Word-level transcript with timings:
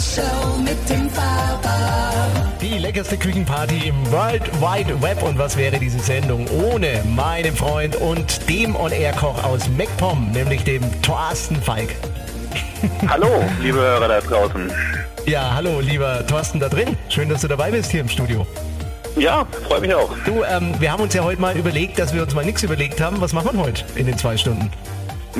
Show 0.00 0.58
mit 0.58 0.88
dem. 0.88 1.08
Die 2.60 2.76
leckerste 2.78 3.16
Küchenparty 3.16 3.88
im 3.88 4.12
World 4.12 4.42
Wide 4.60 5.00
Web. 5.00 5.22
Und 5.22 5.38
was 5.38 5.56
wäre 5.56 5.78
diese 5.78 5.98
Sendung 5.98 6.46
ohne 6.48 7.02
meinen 7.16 7.56
Freund 7.56 7.96
und 7.96 8.48
dem 8.48 8.76
On-Air-Koch 8.76 9.42
aus 9.42 9.68
MacPom, 9.68 10.32
nämlich 10.32 10.64
dem 10.64 10.82
Thorsten 11.02 11.56
Falk. 11.56 11.88
Hallo, 13.08 13.42
liebe 13.60 13.78
Hörer 13.78 14.08
da 14.08 14.20
draußen. 14.20 14.70
Ja, 15.26 15.54
hallo, 15.54 15.80
lieber 15.80 16.26
Thorsten 16.26 16.60
da 16.60 16.68
drin. 16.68 16.96
Schön, 17.08 17.28
dass 17.28 17.42
du 17.42 17.48
dabei 17.48 17.70
bist 17.70 17.90
hier 17.90 18.00
im 18.00 18.08
Studio. 18.08 18.46
Ja, 19.16 19.46
freue 19.66 19.80
mich 19.80 19.94
auch. 19.94 20.10
Du, 20.24 20.44
ähm, 20.44 20.74
wir 20.78 20.92
haben 20.92 21.02
uns 21.02 21.12
ja 21.14 21.24
heute 21.24 21.40
mal 21.40 21.56
überlegt, 21.56 21.98
dass 21.98 22.14
wir 22.14 22.22
uns 22.22 22.34
mal 22.34 22.44
nichts 22.44 22.62
überlegt 22.62 23.00
haben. 23.00 23.20
Was 23.20 23.32
machen 23.32 23.56
wir 23.58 23.64
heute 23.64 23.84
in 23.94 24.06
den 24.06 24.16
zwei 24.16 24.36
Stunden? 24.36 24.70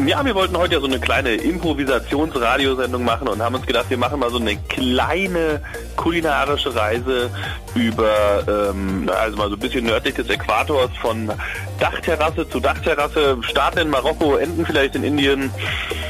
Ja, 0.06 0.24
wir 0.24 0.34
wollten 0.34 0.56
heute 0.56 0.74
ja 0.74 0.80
so 0.80 0.86
eine 0.86 1.00
kleine 1.00 1.34
Improvisationsradiosendung 1.34 3.04
machen 3.04 3.26
und 3.26 3.42
haben 3.42 3.54
uns 3.56 3.66
gedacht, 3.66 3.86
wir 3.88 3.96
machen 3.96 4.20
mal 4.20 4.30
so 4.30 4.38
eine 4.38 4.56
kleine 4.68 5.60
kulinarische 5.96 6.74
Reise 6.74 7.30
über, 7.74 8.44
ähm, 8.70 9.10
also 9.12 9.36
mal 9.38 9.48
so 9.48 9.56
ein 9.56 9.58
bisschen 9.58 9.86
nördlich 9.86 10.14
des 10.14 10.28
Äquators 10.28 10.90
von 11.00 11.32
Dachterrasse 11.80 12.48
zu 12.48 12.60
Dachterrasse, 12.60 13.38
starten 13.42 13.78
in 13.80 13.90
Marokko, 13.90 14.36
enden 14.36 14.64
vielleicht 14.64 14.94
in 14.94 15.02
Indien. 15.04 15.50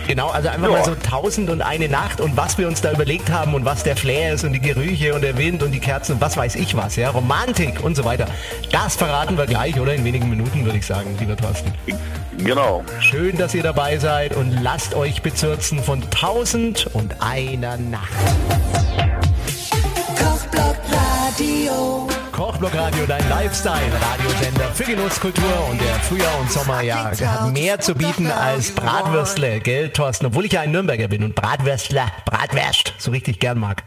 Genau, 0.07 0.29
also 0.29 0.49
einfach 0.49 0.69
Ja. 0.71 0.79
mal 0.79 0.85
so 0.85 0.95
tausend 0.97 1.49
und 1.49 1.63
eine 1.63 1.89
Nacht 1.89 2.21
und 2.21 2.37
was 2.37 2.59
wir 2.59 2.67
uns 2.67 2.81
da 2.83 2.93
überlegt 2.93 3.31
haben 3.31 3.55
und 3.55 3.65
was 3.65 3.85
der 3.85 3.97
Flair 3.97 4.35
ist 4.35 4.45
und 4.45 4.53
die 4.53 4.61
Gerüche 4.61 5.15
und 5.15 5.23
der 5.23 5.39
Wind 5.39 5.63
und 5.63 5.71
die 5.71 5.81
Kerzen 5.81 6.15
und 6.15 6.21
was 6.21 6.37
weiß 6.37 6.57
ich 6.57 6.77
was, 6.77 6.97
ja, 6.97 7.11
Romantik 7.11 7.83
und 7.83 7.95
so 7.95 8.05
weiter. 8.05 8.27
Das 8.71 8.97
verraten 8.97 9.39
wir 9.39 9.47
gleich, 9.47 9.79
oder? 9.81 9.95
In 9.95 10.05
wenigen 10.05 10.29
Minuten, 10.29 10.65
würde 10.65 10.79
ich 10.79 10.87
sagen, 10.87 11.17
lieber 11.21 11.37
Thorsten. 11.37 11.73
Genau. 12.39 12.85
Schön, 13.01 13.37
dass 13.37 13.55
ihr 13.55 13.63
dabei 13.63 13.99
seid 13.99 14.37
und 14.37 14.63
lasst 14.63 14.95
euch 14.95 15.23
bezirzen 15.23 15.83
von 15.83 16.03
tausend 16.11 16.89
und 16.95 17.17
einer 17.21 17.77
Nacht. 17.77 18.13
Kochblock 20.17 20.77
Radio. 20.93 22.09
Kochblock 22.33 22.75
Radio, 22.75 23.05
dein 23.07 23.29
Lifestyle-Radiosender 23.29 24.69
für 24.73 24.85
Genuss, 24.85 25.21
Kultur 25.21 25.69
und 25.71 25.81
der 25.81 25.95
Frühjahr 26.01 26.41
und 26.41 26.51
Sommer 26.51 26.83
ja 26.83 27.11
hat 27.11 27.53
mehr 27.53 27.81
zu 27.81 27.95
bieten 27.95 28.31
als 28.31 28.71
Bratwürstle, 28.71 29.61
gell, 29.61 29.91
Thorsten? 29.91 30.27
Obwohl 30.27 30.45
ich 30.45 30.53
ja 30.53 30.61
ein 30.61 30.71
Nürnberger 30.71 31.09
bin 31.09 31.25
und 31.25 31.35
Bratwürstler, 31.35 32.07
Bratwürst 32.25 32.95
so 32.99 33.11
richtig 33.11 33.41
gern 33.41 33.59
mag. 33.59 33.83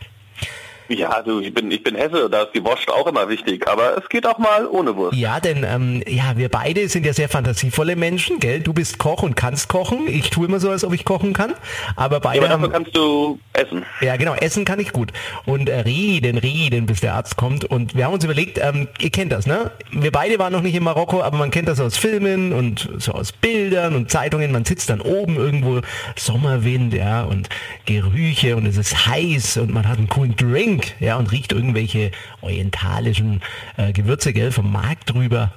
Ja, 0.98 1.22
du, 1.22 1.40
ich 1.40 1.54
bin, 1.54 1.72
ich 1.72 1.84
bin 1.84 1.96
Hesse, 1.96 2.30
da 2.30 2.44
ist 2.44 2.52
die 2.54 2.64
Wurst 2.64 2.90
auch 2.90 3.08
immer 3.08 3.30
wichtig, 3.30 3.68
aber 3.68 3.98
es 3.98 4.10
geht 4.10 4.26
auch 4.26 4.38
mal 4.38 4.68
ohne 4.68 4.96
Wurst. 4.96 5.18
Ja, 5.18 5.40
denn 5.40 5.64
ähm, 5.64 6.04
ja, 6.08 6.34
wir 6.36 6.50
beide 6.50 6.88
sind 6.90 7.06
ja 7.06 7.14
sehr 7.14 7.30
fantasievolle 7.30 7.96
Menschen, 7.96 8.40
gell? 8.40 8.60
Du 8.60 8.74
bist 8.74 8.98
Koch 8.98 9.24
und 9.24 9.36
kannst 9.36 9.70
kochen. 9.70 10.08
Ich 10.08 10.30
tue 10.30 10.48
immer 10.48 10.60
so, 10.60 10.70
als 10.70 10.84
ob 10.84 10.94
ich 10.94 11.06
kochen 11.06 11.34
kann. 11.34 11.54
Aber 11.96 12.20
beide 12.20 12.40
Aber 12.40 12.48
dafür 12.50 12.64
haben, 12.64 12.72
kannst 12.74 12.96
du 12.96 13.40
essen. 13.54 13.86
Ja, 14.02 14.16
genau, 14.18 14.34
essen 14.36 14.66
kann 14.66 14.80
ich 14.80 14.92
gut. 14.92 15.12
Und 15.46 15.70
äh, 15.70 15.80
reden, 15.80 16.38
reden, 16.38 16.86
bis 16.86 17.02
der 17.02 17.16
Arzt 17.16 17.38
kommt. 17.38 17.66
Und 17.66 17.96
wir 17.96 18.06
haben 18.06 18.14
uns 18.14 18.24
überlegt, 18.24 18.60
ähm, 18.62 18.88
ihr 19.00 19.10
kennt 19.12 19.32
das, 19.32 19.46
ne? 19.46 19.72
Wir 19.92 20.12
beide 20.12 20.40
waren 20.40 20.52
noch 20.52 20.62
nicht 20.62 20.76
in 20.76 20.84
Marokko, 20.84 21.22
aber 21.22 21.38
man 21.38 21.52
kennt 21.52 21.68
das 21.68 21.80
aus 21.80 21.98
Filmen 21.98 22.54
und 22.54 22.90
so 22.98 23.14
aus 23.14 23.32
Bildern 23.32 23.96
und 23.96 24.12
Zeitungen. 24.12 24.52
Man 24.52 24.66
sitzt 24.66 24.90
dann 24.90 25.02
oben 25.02 25.38
irgendwo, 25.38 25.82
Sommerwind, 26.16 26.94
ja, 26.94 27.24
und 27.24 27.50
Gerüche 27.86 28.56
und 28.56 28.66
es 28.66 28.78
ist 28.78 29.08
heiß 29.08 29.58
und 29.58 29.74
man 29.74 29.88
hat 29.88 29.98
einen 29.98 30.08
coolen 30.08 30.36
Drink, 30.36 30.81
ja, 31.00 31.18
und 31.18 31.32
riecht 31.32 31.52
irgendwelche 31.52 32.12
orientalischen 32.42 33.42
äh, 33.78 33.92
Gewürze, 33.94 34.34
gell, 34.34 34.52
vom 34.52 34.72
Markt 34.72 35.14
drüber. 35.14 35.52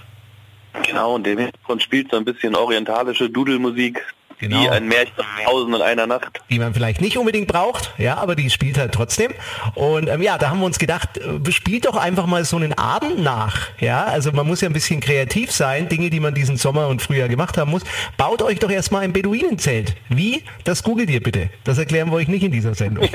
Genau, 0.86 1.14
und 1.14 1.24
dem 1.24 1.38
Hintergrund 1.38 1.82
spielt 1.82 2.10
so 2.10 2.16
ein 2.16 2.24
bisschen 2.24 2.56
orientalische 2.56 3.30
Dudelmusik, 3.30 4.02
Genau. 4.44 4.62
wie 4.62 4.68
ein 4.68 4.88
Märchen 4.88 5.14
aus 5.18 5.54
Tausend 5.64 5.74
und 5.74 5.82
einer 5.82 6.06
Nacht. 6.06 6.40
die 6.50 6.58
man 6.58 6.74
vielleicht 6.74 7.00
nicht 7.00 7.16
unbedingt 7.16 7.48
braucht, 7.48 7.92
ja, 7.96 8.16
aber 8.18 8.34
die 8.34 8.50
spielt 8.50 8.76
halt 8.76 8.92
trotzdem. 8.92 9.32
Und 9.74 10.08
ähm, 10.08 10.20
ja, 10.20 10.36
da 10.36 10.50
haben 10.50 10.60
wir 10.60 10.66
uns 10.66 10.78
gedacht, 10.78 11.18
äh, 11.18 11.52
spielt 11.52 11.86
doch 11.86 11.96
einfach 11.96 12.26
mal 12.26 12.44
so 12.44 12.56
einen 12.56 12.74
Abend 12.74 13.22
nach, 13.22 13.68
ja. 13.78 14.04
Also 14.04 14.32
man 14.32 14.46
muss 14.46 14.60
ja 14.60 14.68
ein 14.68 14.72
bisschen 14.72 15.00
kreativ 15.00 15.50
sein, 15.50 15.88
Dinge, 15.88 16.10
die 16.10 16.20
man 16.20 16.34
diesen 16.34 16.56
Sommer 16.56 16.88
und 16.88 17.00
Frühjahr 17.00 17.28
gemacht 17.28 17.56
haben 17.56 17.70
muss. 17.70 17.82
Baut 18.16 18.42
euch 18.42 18.58
doch 18.58 18.70
erstmal 18.70 19.02
ein 19.02 19.12
Beduinenzelt. 19.12 19.96
Wie? 20.08 20.42
Das 20.64 20.82
googelt 20.82 21.08
ihr 21.08 21.22
bitte. 21.22 21.50
Das 21.64 21.78
erklären 21.78 22.10
wir 22.10 22.16
euch 22.16 22.28
nicht 22.28 22.42
in 22.42 22.52
dieser 22.52 22.74
Sendung. 22.74 23.08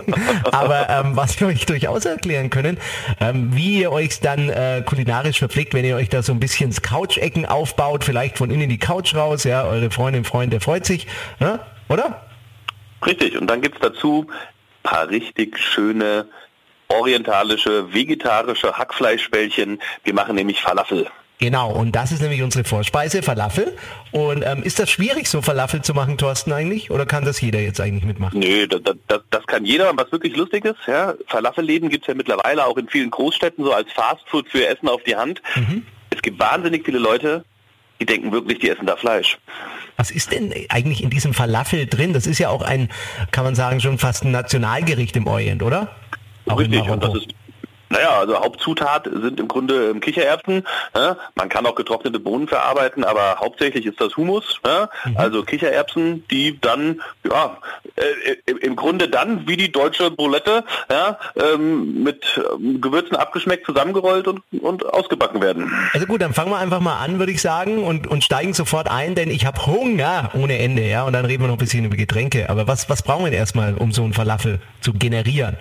aber 0.52 0.88
ähm, 0.88 1.16
was 1.16 1.38
wir 1.40 1.48
euch 1.48 1.66
durchaus 1.66 2.04
erklären 2.04 2.48
können, 2.50 2.78
ähm, 3.20 3.54
wie 3.54 3.80
ihr 3.80 3.92
euch 3.92 4.20
dann 4.20 4.48
äh, 4.48 4.82
kulinarisch 4.86 5.38
verpflegt, 5.38 5.74
wenn 5.74 5.84
ihr 5.84 5.96
euch 5.96 6.08
da 6.08 6.22
so 6.22 6.32
ein 6.32 6.40
bisschen 6.40 6.70
Couch-Ecken 6.70 7.46
aufbaut, 7.46 8.04
vielleicht 8.04 8.38
von 8.38 8.50
innen 8.50 8.68
die 8.68 8.78
Couch 8.78 9.14
raus, 9.14 9.44
ja, 9.44 9.64
eure 9.64 9.90
Freundin, 9.90 10.24
Freund, 10.24 10.52
der 10.52 10.60
freut 10.70 10.86
sich, 10.86 11.04
ne? 11.40 11.58
oder? 11.88 12.22
Richtig, 13.04 13.36
und 13.36 13.48
dann 13.48 13.60
gibt's 13.60 13.80
dazu 13.80 14.28
ein 14.28 14.82
paar 14.84 15.08
richtig 15.08 15.58
schöne 15.58 16.26
orientalische, 16.86 17.92
vegetarische 17.92 18.78
Hackfleischbällchen. 18.78 19.82
Wir 20.04 20.14
machen 20.14 20.36
nämlich 20.36 20.60
Falafel. 20.60 21.08
Genau, 21.38 21.72
und 21.72 21.96
das 21.96 22.12
ist 22.12 22.22
nämlich 22.22 22.40
unsere 22.42 22.62
Vorspeise, 22.62 23.24
Falafel. 23.24 23.76
Und 24.12 24.44
ähm, 24.46 24.62
ist 24.62 24.78
das 24.78 24.88
schwierig, 24.90 25.26
so 25.26 25.42
Falafel 25.42 25.82
zu 25.82 25.92
machen, 25.92 26.18
Thorsten, 26.18 26.52
eigentlich? 26.52 26.92
Oder 26.92 27.04
kann 27.04 27.24
das 27.24 27.40
jeder 27.40 27.58
jetzt 27.58 27.80
eigentlich 27.80 28.04
mitmachen? 28.04 28.38
Nö, 28.38 28.68
das, 28.68 28.82
das, 29.08 29.22
das 29.28 29.46
kann 29.48 29.64
jeder. 29.64 29.90
Und 29.90 29.98
was 29.98 30.12
wirklich 30.12 30.36
lustig 30.36 30.64
ist, 30.66 30.86
ja, 30.86 31.14
Falafelläden 31.26 31.88
gibt's 31.88 32.06
ja 32.06 32.14
mittlerweile 32.14 32.64
auch 32.64 32.76
in 32.76 32.88
vielen 32.88 33.10
Großstädten 33.10 33.64
so 33.64 33.72
als 33.72 33.90
Fastfood 33.90 34.48
für 34.48 34.68
Essen 34.68 34.88
auf 34.88 35.02
die 35.02 35.16
Hand. 35.16 35.42
Es 36.10 36.22
gibt 36.22 36.38
wahnsinnig 36.38 36.84
viele 36.84 36.98
Leute, 37.00 37.44
die 38.00 38.06
denken 38.06 38.32
wirklich, 38.32 38.58
die 38.58 38.70
essen 38.70 38.86
da 38.86 38.96
Fleisch. 38.96 39.38
Was 40.00 40.10
ist 40.10 40.32
denn 40.32 40.54
eigentlich 40.70 41.02
in 41.02 41.10
diesem 41.10 41.34
Falafel 41.34 41.84
drin? 41.84 42.14
Das 42.14 42.26
ist 42.26 42.38
ja 42.38 42.48
auch 42.48 42.62
ein, 42.62 42.88
kann 43.32 43.44
man 43.44 43.54
sagen, 43.54 43.82
schon 43.82 43.98
fast 43.98 44.24
ein 44.24 44.30
Nationalgericht 44.30 45.14
im 45.14 45.26
Orient, 45.26 45.62
oder? 45.62 45.94
Auch 46.46 46.58
Richtig, 46.58 46.88
und 46.88 47.04
das 47.04 47.16
ist 47.16 47.26
naja, 47.90 48.18
also 48.20 48.38
Hauptzutat 48.40 49.08
sind 49.12 49.38
im 49.40 49.48
Grunde 49.48 49.90
ähm, 49.90 50.00
Kichererbsen. 50.00 50.64
Ja? 50.94 51.16
Man 51.34 51.48
kann 51.48 51.66
auch 51.66 51.74
getrocknete 51.74 52.18
Bohnen 52.20 52.48
verarbeiten, 52.48 53.04
aber 53.04 53.36
hauptsächlich 53.40 53.84
ist 53.84 54.00
das 54.00 54.16
Humus. 54.16 54.60
Ja? 54.64 54.88
Mhm. 55.04 55.16
Also 55.16 55.42
Kichererbsen, 55.42 56.24
die 56.30 56.58
dann, 56.60 57.02
ja, 57.28 57.58
äh, 57.96 58.36
im- 58.46 58.58
im 58.58 58.76
Grunde 58.76 59.08
dann 59.08 59.46
wie 59.48 59.56
die 59.56 59.72
deutsche 59.72 60.10
Boulette, 60.10 60.64
ja, 60.90 61.18
ähm, 61.36 62.02
mit 62.04 62.40
ähm, 62.54 62.80
Gewürzen 62.80 63.16
abgeschmeckt, 63.16 63.66
zusammengerollt 63.66 64.26
und, 64.28 64.40
und 64.62 64.86
ausgebacken 64.86 65.42
werden. 65.42 65.72
Also 65.92 66.06
gut, 66.06 66.22
dann 66.22 66.32
fangen 66.32 66.50
wir 66.50 66.58
einfach 66.58 66.80
mal 66.80 66.98
an, 66.98 67.18
würde 67.18 67.32
ich 67.32 67.42
sagen, 67.42 67.82
und, 67.84 68.06
und 68.06 68.22
steigen 68.24 68.54
sofort 68.54 68.88
ein, 68.88 69.14
denn 69.14 69.30
ich 69.30 69.46
habe 69.46 69.66
Hunger 69.66 70.30
ohne 70.34 70.58
Ende, 70.58 70.82
ja, 70.86 71.02
und 71.04 71.12
dann 71.12 71.24
reden 71.24 71.42
wir 71.42 71.48
noch 71.48 71.56
ein 71.56 71.58
bisschen 71.58 71.84
über 71.84 71.96
Getränke. 71.96 72.48
Aber 72.50 72.68
was, 72.68 72.88
was 72.88 73.02
brauchen 73.02 73.24
wir 73.24 73.30
denn 73.30 73.40
erstmal, 73.40 73.74
um 73.74 73.92
so 73.92 74.02
einen 74.04 74.12
Falafel 74.12 74.60
zu 74.80 74.92
generieren? 74.92 75.56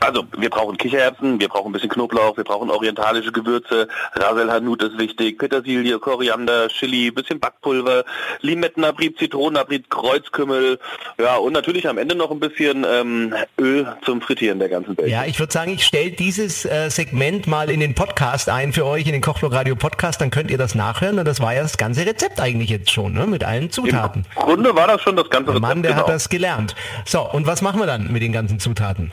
Also 0.00 0.24
wir 0.36 0.50
brauchen 0.50 0.76
Kichererbsen, 0.76 1.40
wir 1.40 1.48
brauchen 1.48 1.70
ein 1.70 1.72
bisschen 1.72 1.90
Knoblauch, 1.90 2.36
wir 2.36 2.44
brauchen 2.44 2.70
orientalische 2.70 3.32
Gewürze, 3.32 3.88
Ras 4.14 4.38
el 4.38 4.50
Hanout 4.50 4.76
ist 4.76 4.98
wichtig, 4.98 5.38
Petersilie, 5.38 5.98
Koriander, 5.98 6.68
Chili, 6.68 7.10
bisschen 7.10 7.40
Backpulver, 7.40 8.04
Limettenabrieb, 8.40 9.18
Zitronenabrieb, 9.18 9.90
Kreuzkümmel, 9.90 10.78
ja 11.18 11.36
und 11.36 11.52
natürlich 11.52 11.88
am 11.88 11.98
Ende 11.98 12.14
noch 12.14 12.30
ein 12.30 12.38
bisschen 12.38 12.86
ähm, 12.88 13.34
Öl 13.58 13.88
zum 14.04 14.20
Frittieren 14.20 14.58
der 14.58 14.68
ganzen 14.68 14.96
Welt. 14.96 15.08
Ja, 15.08 15.24
ich 15.24 15.38
würde 15.40 15.52
sagen, 15.52 15.72
ich 15.72 15.84
stelle 15.84 16.12
dieses 16.12 16.64
äh, 16.64 16.90
Segment 16.90 17.46
mal 17.46 17.70
in 17.70 17.80
den 17.80 17.94
Podcast 17.94 18.48
ein 18.48 18.72
für 18.72 18.86
euch, 18.86 19.06
in 19.06 19.12
den 19.12 19.22
Kochblock 19.22 19.52
Radio 19.52 19.74
Podcast, 19.74 20.20
dann 20.20 20.30
könnt 20.30 20.50
ihr 20.50 20.58
das 20.58 20.74
nachhören. 20.74 21.18
Und 21.18 21.26
das 21.26 21.40
war 21.40 21.54
ja 21.54 21.62
das 21.62 21.76
ganze 21.76 22.06
Rezept 22.06 22.40
eigentlich 22.40 22.70
jetzt 22.70 22.90
schon, 22.90 23.14
ne? 23.14 23.26
mit 23.26 23.44
allen 23.44 23.70
Zutaten. 23.70 24.24
Im 24.36 24.42
Grunde 24.42 24.76
war 24.76 24.86
das 24.86 25.02
schon 25.02 25.16
das 25.16 25.28
ganze 25.28 25.52
Der 25.52 25.60
Mann, 25.60 25.82
der 25.82 25.92
genau. 25.92 26.06
hat 26.06 26.08
das 26.08 26.28
gelernt. 26.28 26.74
So, 27.04 27.28
und 27.28 27.46
was 27.46 27.62
machen 27.62 27.80
wir 27.80 27.86
dann 27.86 28.12
mit 28.12 28.22
den 28.22 28.32
ganzen 28.32 28.60
Zutaten? 28.60 29.12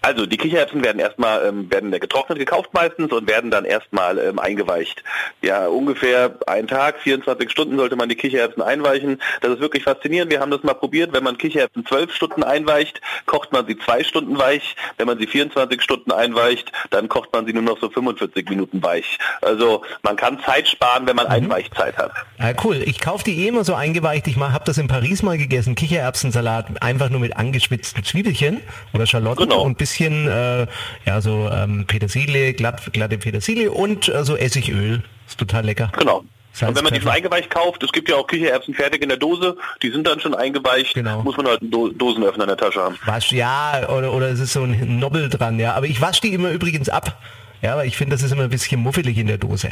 Also 0.00 0.26
die 0.26 0.36
Kichererbsen 0.36 0.84
werden 0.84 1.00
erstmal 1.00 1.44
ähm, 1.46 1.70
werden 1.72 1.90
getrocknet 1.90 2.38
gekauft 2.38 2.70
meistens 2.72 3.12
und 3.12 3.28
werden 3.28 3.50
dann 3.50 3.64
erstmal 3.64 4.18
ähm, 4.18 4.38
eingeweicht. 4.38 5.02
Ja, 5.42 5.66
ungefähr 5.66 6.38
einen 6.46 6.68
Tag, 6.68 7.00
24 7.00 7.50
Stunden 7.50 7.76
sollte 7.76 7.96
man 7.96 8.08
die 8.08 8.14
Kichererbsen 8.14 8.62
einweichen. 8.62 9.20
Das 9.40 9.50
ist 9.52 9.60
wirklich 9.60 9.82
faszinierend. 9.82 10.30
Wir 10.30 10.40
haben 10.40 10.52
das 10.52 10.62
mal 10.62 10.74
probiert. 10.74 11.12
Wenn 11.12 11.24
man 11.24 11.36
Kichererbsen 11.36 11.84
12 11.84 12.14
Stunden 12.14 12.44
einweicht, 12.44 13.00
kocht 13.26 13.52
man 13.52 13.66
sie 13.66 13.76
zwei 13.76 14.04
Stunden 14.04 14.38
weich. 14.38 14.76
Wenn 14.98 15.08
man 15.08 15.18
sie 15.18 15.26
24 15.26 15.82
Stunden 15.82 16.12
einweicht, 16.12 16.70
dann 16.90 17.08
kocht 17.08 17.32
man 17.32 17.44
sie 17.44 17.52
nur 17.52 17.62
noch 17.64 17.80
so 17.80 17.90
45 17.90 18.48
Minuten 18.48 18.80
weich. 18.82 19.18
Also 19.42 19.82
man 20.02 20.14
kann 20.16 20.38
Zeit 20.44 20.68
sparen, 20.68 21.08
wenn 21.08 21.16
man 21.16 21.26
Einweichzeit 21.26 21.96
hat. 21.98 22.12
Ah, 22.38 22.52
cool, 22.62 22.76
ich 22.84 23.00
kaufe 23.00 23.24
die 23.24 23.44
eh 23.44 23.48
immer 23.48 23.64
so 23.64 23.74
eingeweicht. 23.74 24.28
Ich 24.28 24.36
habe 24.36 24.64
das 24.64 24.78
in 24.78 24.86
Paris 24.86 25.24
mal 25.24 25.36
gegessen, 25.38 25.74
Kichererbsensalat, 25.74 26.80
einfach 26.82 27.10
nur 27.10 27.18
mit 27.20 27.36
angeschwitzten 27.36 28.04
Zwiebelchen 28.04 28.60
oder 28.94 29.04
Schalotten 29.06 29.48
Genau. 29.48 29.62
und 29.62 29.76
bisschen 29.76 29.87
äh, 30.00 30.66
ja 31.06 31.20
so 31.20 31.48
ähm, 31.52 31.84
Petersilie, 31.86 32.52
glatt, 32.54 32.92
glatte 32.92 33.18
Petersilie 33.18 33.70
und 33.70 34.08
äh, 34.08 34.24
so 34.24 34.36
Essigöl. 34.36 35.02
Ist 35.26 35.38
total 35.38 35.64
lecker. 35.64 35.90
Genau. 35.98 36.24
Salz, 36.52 36.70
und 36.70 36.76
wenn 36.76 36.84
man 36.84 36.94
die 36.94 37.00
schon 37.00 37.10
eingeweicht 37.10 37.50
kauft, 37.50 37.82
es 37.82 37.92
gibt 37.92 38.08
ja 38.08 38.16
auch 38.16 38.26
Kichererbsen 38.26 38.74
fertig 38.74 39.02
in 39.02 39.08
der 39.10 39.18
Dose, 39.18 39.56
die 39.82 39.90
sind 39.90 40.06
dann 40.06 40.18
schon 40.18 40.34
eingeweicht, 40.34 40.94
Genau. 40.94 41.22
muss 41.22 41.36
man 41.36 41.46
halt 41.46 41.60
einen 41.60 41.70
Do 41.70 41.88
Dosenöffner 41.90 42.44
in 42.44 42.48
der 42.48 42.56
Tasche 42.56 42.80
haben. 42.82 42.98
Wasch, 43.04 43.30
ja, 43.32 43.88
oder, 43.88 44.12
oder 44.12 44.28
es 44.30 44.40
ist 44.40 44.54
so 44.54 44.62
ein 44.64 44.98
Nobbel 44.98 45.28
dran, 45.28 45.58
ja. 45.60 45.74
Aber 45.74 45.86
ich 45.86 46.00
wasche 46.00 46.22
die 46.22 46.32
immer 46.34 46.50
übrigens 46.50 46.88
ab. 46.88 47.20
Ja, 47.62 47.76
weil 47.76 47.86
ich 47.86 47.96
finde, 47.96 48.14
das 48.16 48.22
ist 48.22 48.32
immer 48.32 48.44
ein 48.44 48.50
bisschen 48.50 48.80
muffelig 48.80 49.18
in 49.18 49.26
der 49.26 49.38
Dose. 49.38 49.70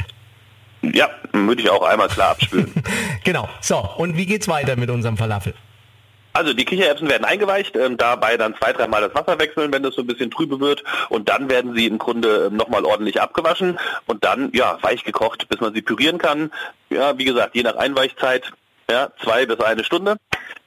Ja, 0.81 1.09
würde 1.33 1.61
ich 1.61 1.69
auch 1.69 1.81
einmal 1.83 2.07
klar 2.07 2.29
abspülen. 2.31 2.71
Genau. 3.23 3.49
So, 3.59 3.77
und 3.97 4.15
wie 4.15 4.25
geht's 4.25 4.47
weiter 4.47 4.75
mit 4.77 4.89
unserem 4.89 5.17
Falafel? 5.17 5.53
Also 6.37 6.53
die 6.53 6.65
Kichererbsen 6.65 7.09
werden 7.09 7.25
eingeweicht, 7.25 7.75
ähm, 7.75 7.97
dabei 7.97 8.37
dann 8.37 8.53
zwei, 8.53 8.71
dreimal 8.71 9.01
das 9.01 9.15
Wasser 9.15 9.39
wechseln, 9.39 9.73
wenn 9.73 9.81
das 9.81 9.95
so 9.95 10.01
ein 10.03 10.07
bisschen 10.07 10.29
trübe 10.29 10.59
wird 10.59 10.83
und 11.09 11.29
dann 11.29 11.49
werden 11.49 11.73
sie 11.73 11.87
im 11.87 11.97
Grunde 11.97 12.45
ähm, 12.45 12.57
nochmal 12.57 12.85
ordentlich 12.85 13.19
abgewaschen 13.19 13.79
und 14.05 14.23
dann 14.23 14.51
ja 14.53 14.77
weich 14.83 15.03
gekocht, 15.03 15.49
bis 15.49 15.59
man 15.61 15.73
sie 15.73 15.81
pürieren 15.81 16.19
kann. 16.19 16.51
Ja, 16.91 17.17
wie 17.17 17.25
gesagt, 17.25 17.55
je 17.55 17.63
nach 17.63 17.75
Einweichzeit 17.77 18.51
ja, 18.87 19.09
zwei 19.23 19.47
bis 19.47 19.59
eine 19.61 19.83
Stunde. 19.83 20.17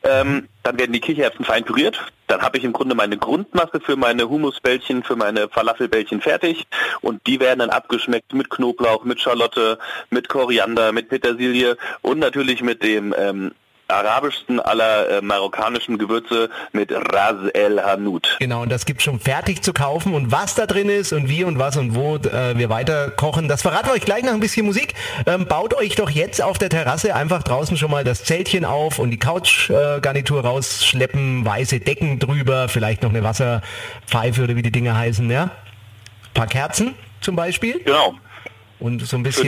Ähm, 0.02 0.48
dann 0.64 0.76
werden 0.76 0.92
die 0.92 1.00
Kichererbsen 1.00 1.44
fein 1.44 1.64
püriert. 1.64 2.04
Dann 2.26 2.42
habe 2.42 2.58
ich 2.58 2.64
im 2.64 2.72
Grunde 2.72 2.96
meine 2.96 3.16
Grundmasse 3.16 3.80
für 3.80 3.94
meine 3.94 4.28
Humusbällchen, 4.28 5.04
für 5.04 5.14
meine 5.14 5.48
Falafelbällchen 5.48 6.20
fertig. 6.20 6.66
Und 7.00 7.24
die 7.28 7.38
werden 7.38 7.60
dann 7.60 7.70
abgeschmeckt 7.70 8.32
mit 8.32 8.50
Knoblauch, 8.50 9.04
mit 9.04 9.20
Schalotte, 9.20 9.78
mit 10.10 10.28
Koriander, 10.28 10.90
mit 10.90 11.10
Petersilie 11.10 11.76
und 12.02 12.18
natürlich 12.18 12.60
mit 12.60 12.82
dem 12.82 13.14
ähm, 13.16 13.52
arabischsten 13.90 14.60
aller 14.60 15.08
äh, 15.08 15.22
marokkanischen 15.22 15.98
Gewürze 15.98 16.50
mit 16.72 16.92
Ras 16.92 17.48
El 17.54 17.82
Hanout. 17.82 18.22
Genau, 18.38 18.62
und 18.62 18.70
das 18.70 18.86
gibt 18.86 19.02
schon 19.02 19.20
fertig 19.20 19.62
zu 19.62 19.72
kaufen 19.72 20.14
und 20.14 20.32
was 20.32 20.54
da 20.54 20.66
drin 20.66 20.88
ist 20.88 21.12
und 21.12 21.28
wie 21.28 21.44
und 21.44 21.58
was 21.58 21.76
und 21.76 21.94
wo 21.94 22.16
äh, 22.16 22.56
wir 22.56 22.70
weiter 22.70 23.10
kochen, 23.10 23.48
das 23.48 23.62
verraten 23.62 23.88
wir 23.88 23.94
euch 23.94 24.04
gleich 24.04 24.22
nach 24.22 24.32
ein 24.32 24.40
bisschen 24.40 24.66
Musik. 24.66 24.94
Ähm, 25.26 25.46
baut 25.46 25.74
euch 25.74 25.96
doch 25.96 26.10
jetzt 26.10 26.42
auf 26.42 26.58
der 26.58 26.68
Terrasse 26.68 27.14
einfach 27.14 27.42
draußen 27.42 27.76
schon 27.76 27.90
mal 27.90 28.04
das 28.04 28.24
Zeltchen 28.24 28.64
auf 28.64 28.98
und 28.98 29.10
die 29.10 29.18
Couchgarnitur 29.18 30.38
äh, 30.38 30.46
rausschleppen, 30.46 31.44
weiße 31.44 31.80
Decken 31.80 32.18
drüber, 32.18 32.68
vielleicht 32.68 33.02
noch 33.02 33.10
eine 33.10 33.24
Wasserpfeife 33.24 34.44
oder 34.44 34.56
wie 34.56 34.62
die 34.62 34.72
Dinge 34.72 34.96
heißen, 34.96 35.30
ja? 35.30 35.44
Ein 35.44 36.34
paar 36.34 36.46
Kerzen 36.46 36.94
zum 37.20 37.36
Beispiel. 37.36 37.80
Genau 37.84 38.14
und 38.80 39.06
so 39.06 39.16
ein 39.16 39.22
bisschen 39.22 39.46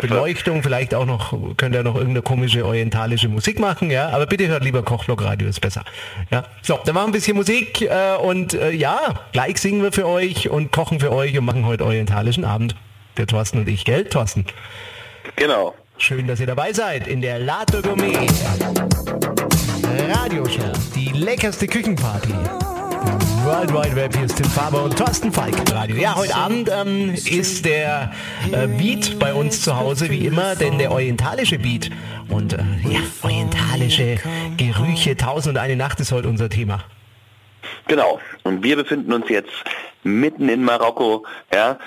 Beleuchtung, 0.00 0.62
vielleicht 0.62 0.94
auch 0.94 1.06
noch, 1.06 1.34
könnt 1.56 1.74
ihr 1.74 1.82
noch 1.82 1.94
irgendeine 1.94 2.22
komische 2.22 2.64
orientalische 2.64 3.28
Musik 3.28 3.60
machen, 3.60 3.90
ja, 3.90 4.08
aber 4.08 4.26
bitte 4.26 4.48
hört 4.48 4.64
lieber 4.64 4.82
Kochblock 4.82 5.22
Radio, 5.22 5.48
ist 5.48 5.60
besser. 5.60 5.84
Ja, 6.30 6.44
so, 6.62 6.78
dann 6.84 6.94
machen 6.94 7.06
wir 7.06 7.10
ein 7.10 7.12
bisschen 7.12 7.36
Musik 7.36 7.82
äh, 7.82 8.16
und 8.16 8.54
äh, 8.54 8.70
ja, 8.72 8.98
gleich 9.32 9.58
singen 9.58 9.82
wir 9.82 9.92
für 9.92 10.06
euch 10.06 10.48
und 10.48 10.72
kochen 10.72 11.00
für 11.00 11.12
euch 11.12 11.36
und 11.38 11.44
machen 11.44 11.66
heute 11.66 11.84
orientalischen 11.84 12.44
Abend. 12.44 12.74
Der 13.18 13.26
Thorsten 13.26 13.58
und 13.58 13.68
ich, 13.68 13.84
gell, 13.84 14.04
Thorsten? 14.04 14.46
Genau. 15.36 15.74
Schön, 15.98 16.26
dass 16.26 16.40
ihr 16.40 16.46
dabei 16.46 16.72
seid 16.72 17.06
in 17.06 17.20
der 17.20 17.38
Lato 17.38 17.82
Gourmet 17.82 18.26
Radioshow, 20.08 20.72
die 20.96 21.10
leckerste 21.10 21.66
Küchenparty. 21.66 22.32
World 23.44 23.72
Wide 23.72 23.96
Web, 23.96 24.16
hier 24.16 24.26
ist 24.26 24.36
Tim 24.36 24.46
Faber 24.46 24.84
und 24.84 24.96
Thorsten 24.96 25.32
Falk 25.32 25.54
Radio. 25.72 25.96
Ja, 25.96 26.14
heute 26.14 26.34
Abend 26.34 26.70
ähm, 26.72 27.12
ist 27.14 27.64
der 27.64 28.12
äh, 28.52 28.66
Beat 28.66 29.18
bei 29.18 29.34
uns 29.34 29.62
zu 29.62 29.76
Hause, 29.76 30.10
wie 30.10 30.26
immer, 30.26 30.54
denn 30.54 30.78
der 30.78 30.92
orientalische 30.92 31.58
Beat 31.58 31.90
und 32.28 32.52
äh, 32.52 32.58
ja, 32.84 33.00
orientalische 33.22 34.18
Gerüche, 34.56 35.16
Tausend 35.16 35.58
eine 35.58 35.76
Nacht 35.76 36.00
ist 36.00 36.12
heute 36.12 36.28
unser 36.28 36.48
Thema. 36.48 36.84
Genau, 37.88 38.20
und 38.44 38.62
wir 38.62 38.76
befinden 38.76 39.12
uns 39.12 39.28
jetzt 39.28 39.52
mitten 40.04 40.48
in 40.48 40.62
Marokko, 40.64 41.26
ja, 41.52 41.78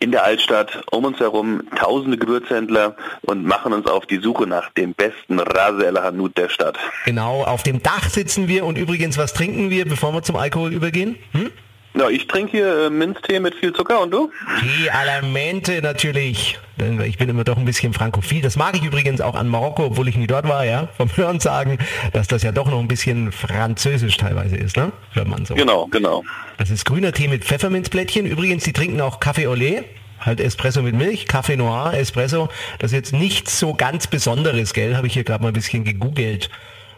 in 0.00 0.10
der 0.10 0.24
Altstadt, 0.24 0.82
um 0.90 1.04
uns 1.04 1.20
herum 1.20 1.62
tausende 1.76 2.16
Gewürzhändler 2.16 2.96
und 3.22 3.44
machen 3.44 3.72
uns 3.72 3.86
auf 3.86 4.06
die 4.06 4.18
Suche 4.18 4.46
nach 4.46 4.70
dem 4.70 4.94
besten 4.94 5.38
Rase 5.38 5.86
El 5.86 6.00
Hanout 6.02 6.32
der 6.36 6.48
Stadt. 6.48 6.78
Genau, 7.04 7.44
auf 7.44 7.62
dem 7.62 7.82
Dach 7.82 8.08
sitzen 8.08 8.48
wir 8.48 8.64
und 8.64 8.78
übrigens, 8.78 9.18
was 9.18 9.34
trinken 9.34 9.70
wir, 9.70 9.86
bevor 9.86 10.12
wir 10.12 10.22
zum 10.22 10.36
Alkohol 10.36 10.72
übergehen? 10.72 11.16
Hm? 11.32 11.50
Ja, 11.98 12.08
ich 12.08 12.28
trinke 12.28 12.52
hier 12.52 12.86
äh, 12.86 12.90
Minztee 12.90 13.40
mit 13.40 13.54
viel 13.56 13.72
Zucker 13.72 14.00
und 14.00 14.12
du? 14.12 14.30
Die 14.62 14.90
Alamente 14.90 15.82
natürlich. 15.82 16.58
Ich 17.04 17.18
bin 17.18 17.28
immer 17.28 17.44
doch 17.44 17.58
ein 17.58 17.64
bisschen 17.64 17.92
frankophil. 17.92 18.42
Das 18.42 18.56
mag 18.56 18.76
ich 18.76 18.84
übrigens 18.84 19.20
auch 19.20 19.34
an 19.34 19.48
Marokko, 19.48 19.86
obwohl 19.86 20.08
ich 20.08 20.16
nie 20.16 20.28
dort 20.28 20.48
war, 20.48 20.64
ja. 20.64 20.88
Vom 20.96 21.08
Hören 21.16 21.40
sagen, 21.40 21.78
dass 22.12 22.28
das 22.28 22.42
ja 22.42 22.52
doch 22.52 22.70
noch 22.70 22.78
ein 22.78 22.88
bisschen 22.88 23.32
französisch 23.32 24.16
teilweise 24.16 24.56
ist, 24.56 24.76
ne? 24.76 24.92
Hört 25.12 25.28
man 25.28 25.44
so. 25.44 25.54
Genau, 25.54 25.86
genau. 25.88 26.22
Das 26.58 26.70
ist 26.70 26.84
grüner 26.84 27.12
Tee 27.12 27.28
mit 27.28 27.44
Pfefferminzblättchen. 27.44 28.24
Übrigens, 28.24 28.64
die 28.64 28.72
trinken 28.72 29.00
auch 29.00 29.18
Kaffee 29.18 29.46
Olé. 29.46 29.84
Halt 30.20 30.38
Espresso 30.38 30.82
mit 30.82 30.94
Milch, 30.94 31.26
Kaffee 31.26 31.56
Noir, 31.56 31.94
Espresso. 31.94 32.50
Das 32.78 32.92
ist 32.92 32.96
jetzt 32.96 33.12
nichts 33.14 33.58
so 33.58 33.74
ganz 33.74 34.06
Besonderes, 34.06 34.74
gell? 34.74 34.94
Habe 34.96 35.06
ich 35.06 35.14
hier 35.14 35.24
gerade 35.24 35.42
mal 35.42 35.48
ein 35.48 35.54
bisschen 35.54 35.82
gegoogelt. 35.82 36.50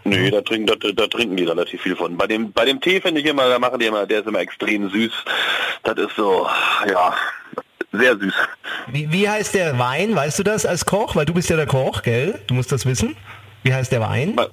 Nö, 0.04 0.30
da 0.30 0.40
trinken, 0.40 0.66
da, 0.66 0.74
da, 0.92 1.06
trinken 1.06 1.36
die 1.36 1.44
relativ 1.44 1.82
viel 1.82 1.94
von. 1.94 2.16
Bei 2.16 2.26
dem, 2.26 2.52
bei 2.52 2.64
dem 2.64 2.80
Tee 2.80 3.00
finde 3.00 3.20
ich 3.20 3.26
immer, 3.26 3.48
da 3.48 3.58
machen 3.58 3.78
die 3.78 3.86
immer, 3.86 4.06
der 4.06 4.20
ist 4.20 4.26
immer 4.26 4.40
extrem 4.40 4.90
süß. 4.90 5.12
Das 5.84 5.96
ist 5.96 6.16
so, 6.16 6.48
ja, 6.88 7.14
sehr 7.92 8.18
süß. 8.18 8.34
Wie, 8.88 9.12
wie 9.12 9.28
heißt 9.28 9.54
der 9.54 9.78
Wein? 9.78 10.16
Weißt 10.16 10.38
du 10.38 10.42
das 10.42 10.66
als 10.66 10.86
Koch? 10.86 11.14
Weil 11.14 11.26
du 11.26 11.34
bist 11.34 11.50
ja 11.50 11.56
der 11.56 11.66
Koch, 11.66 12.02
gell? 12.02 12.40
Du 12.46 12.54
musst 12.54 12.72
das 12.72 12.84
wissen. 12.84 13.16
Wie 13.62 13.72
heißt 13.72 13.92
der 13.92 14.00
Wein? 14.00 14.34
Man, 14.34 14.48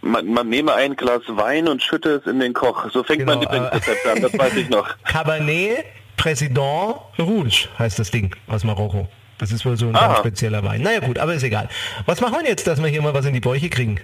man, 0.00 0.26
man 0.26 0.48
nehme 0.48 0.74
ein 0.74 0.96
Glas 0.96 1.22
Wein 1.28 1.68
und 1.68 1.82
schütte 1.82 2.10
es 2.16 2.26
in 2.26 2.40
den 2.40 2.52
Koch. 2.52 2.90
So 2.90 3.04
fängt 3.04 3.20
genau, 3.20 3.32
mein 3.32 3.40
Lieblingsrezept 3.42 4.06
an, 4.06 4.22
das 4.22 4.36
weiß 4.36 4.56
ich 4.56 4.68
noch. 4.68 4.88
Cabernet 5.04 5.84
Président 6.16 6.96
Rouge 7.18 7.68
heißt 7.78 7.98
das 7.98 8.10
Ding 8.10 8.34
aus 8.48 8.64
Marokko. 8.64 9.08
Das 9.38 9.52
ist 9.52 9.64
wohl 9.64 9.76
so 9.76 9.86
ein 9.86 9.92
ganz 9.92 10.18
spezieller 10.18 10.64
Wein. 10.64 10.82
Naja 10.82 10.98
gut, 10.98 11.18
aber 11.18 11.32
ist 11.32 11.44
egal. 11.44 11.68
Was 12.06 12.20
machen 12.20 12.38
wir 12.42 12.48
jetzt, 12.48 12.66
dass 12.66 12.82
wir 12.82 12.88
hier 12.88 13.02
mal 13.02 13.14
was 13.14 13.24
in 13.24 13.34
die 13.34 13.40
Bäuche 13.40 13.68
kriegen? 13.68 14.00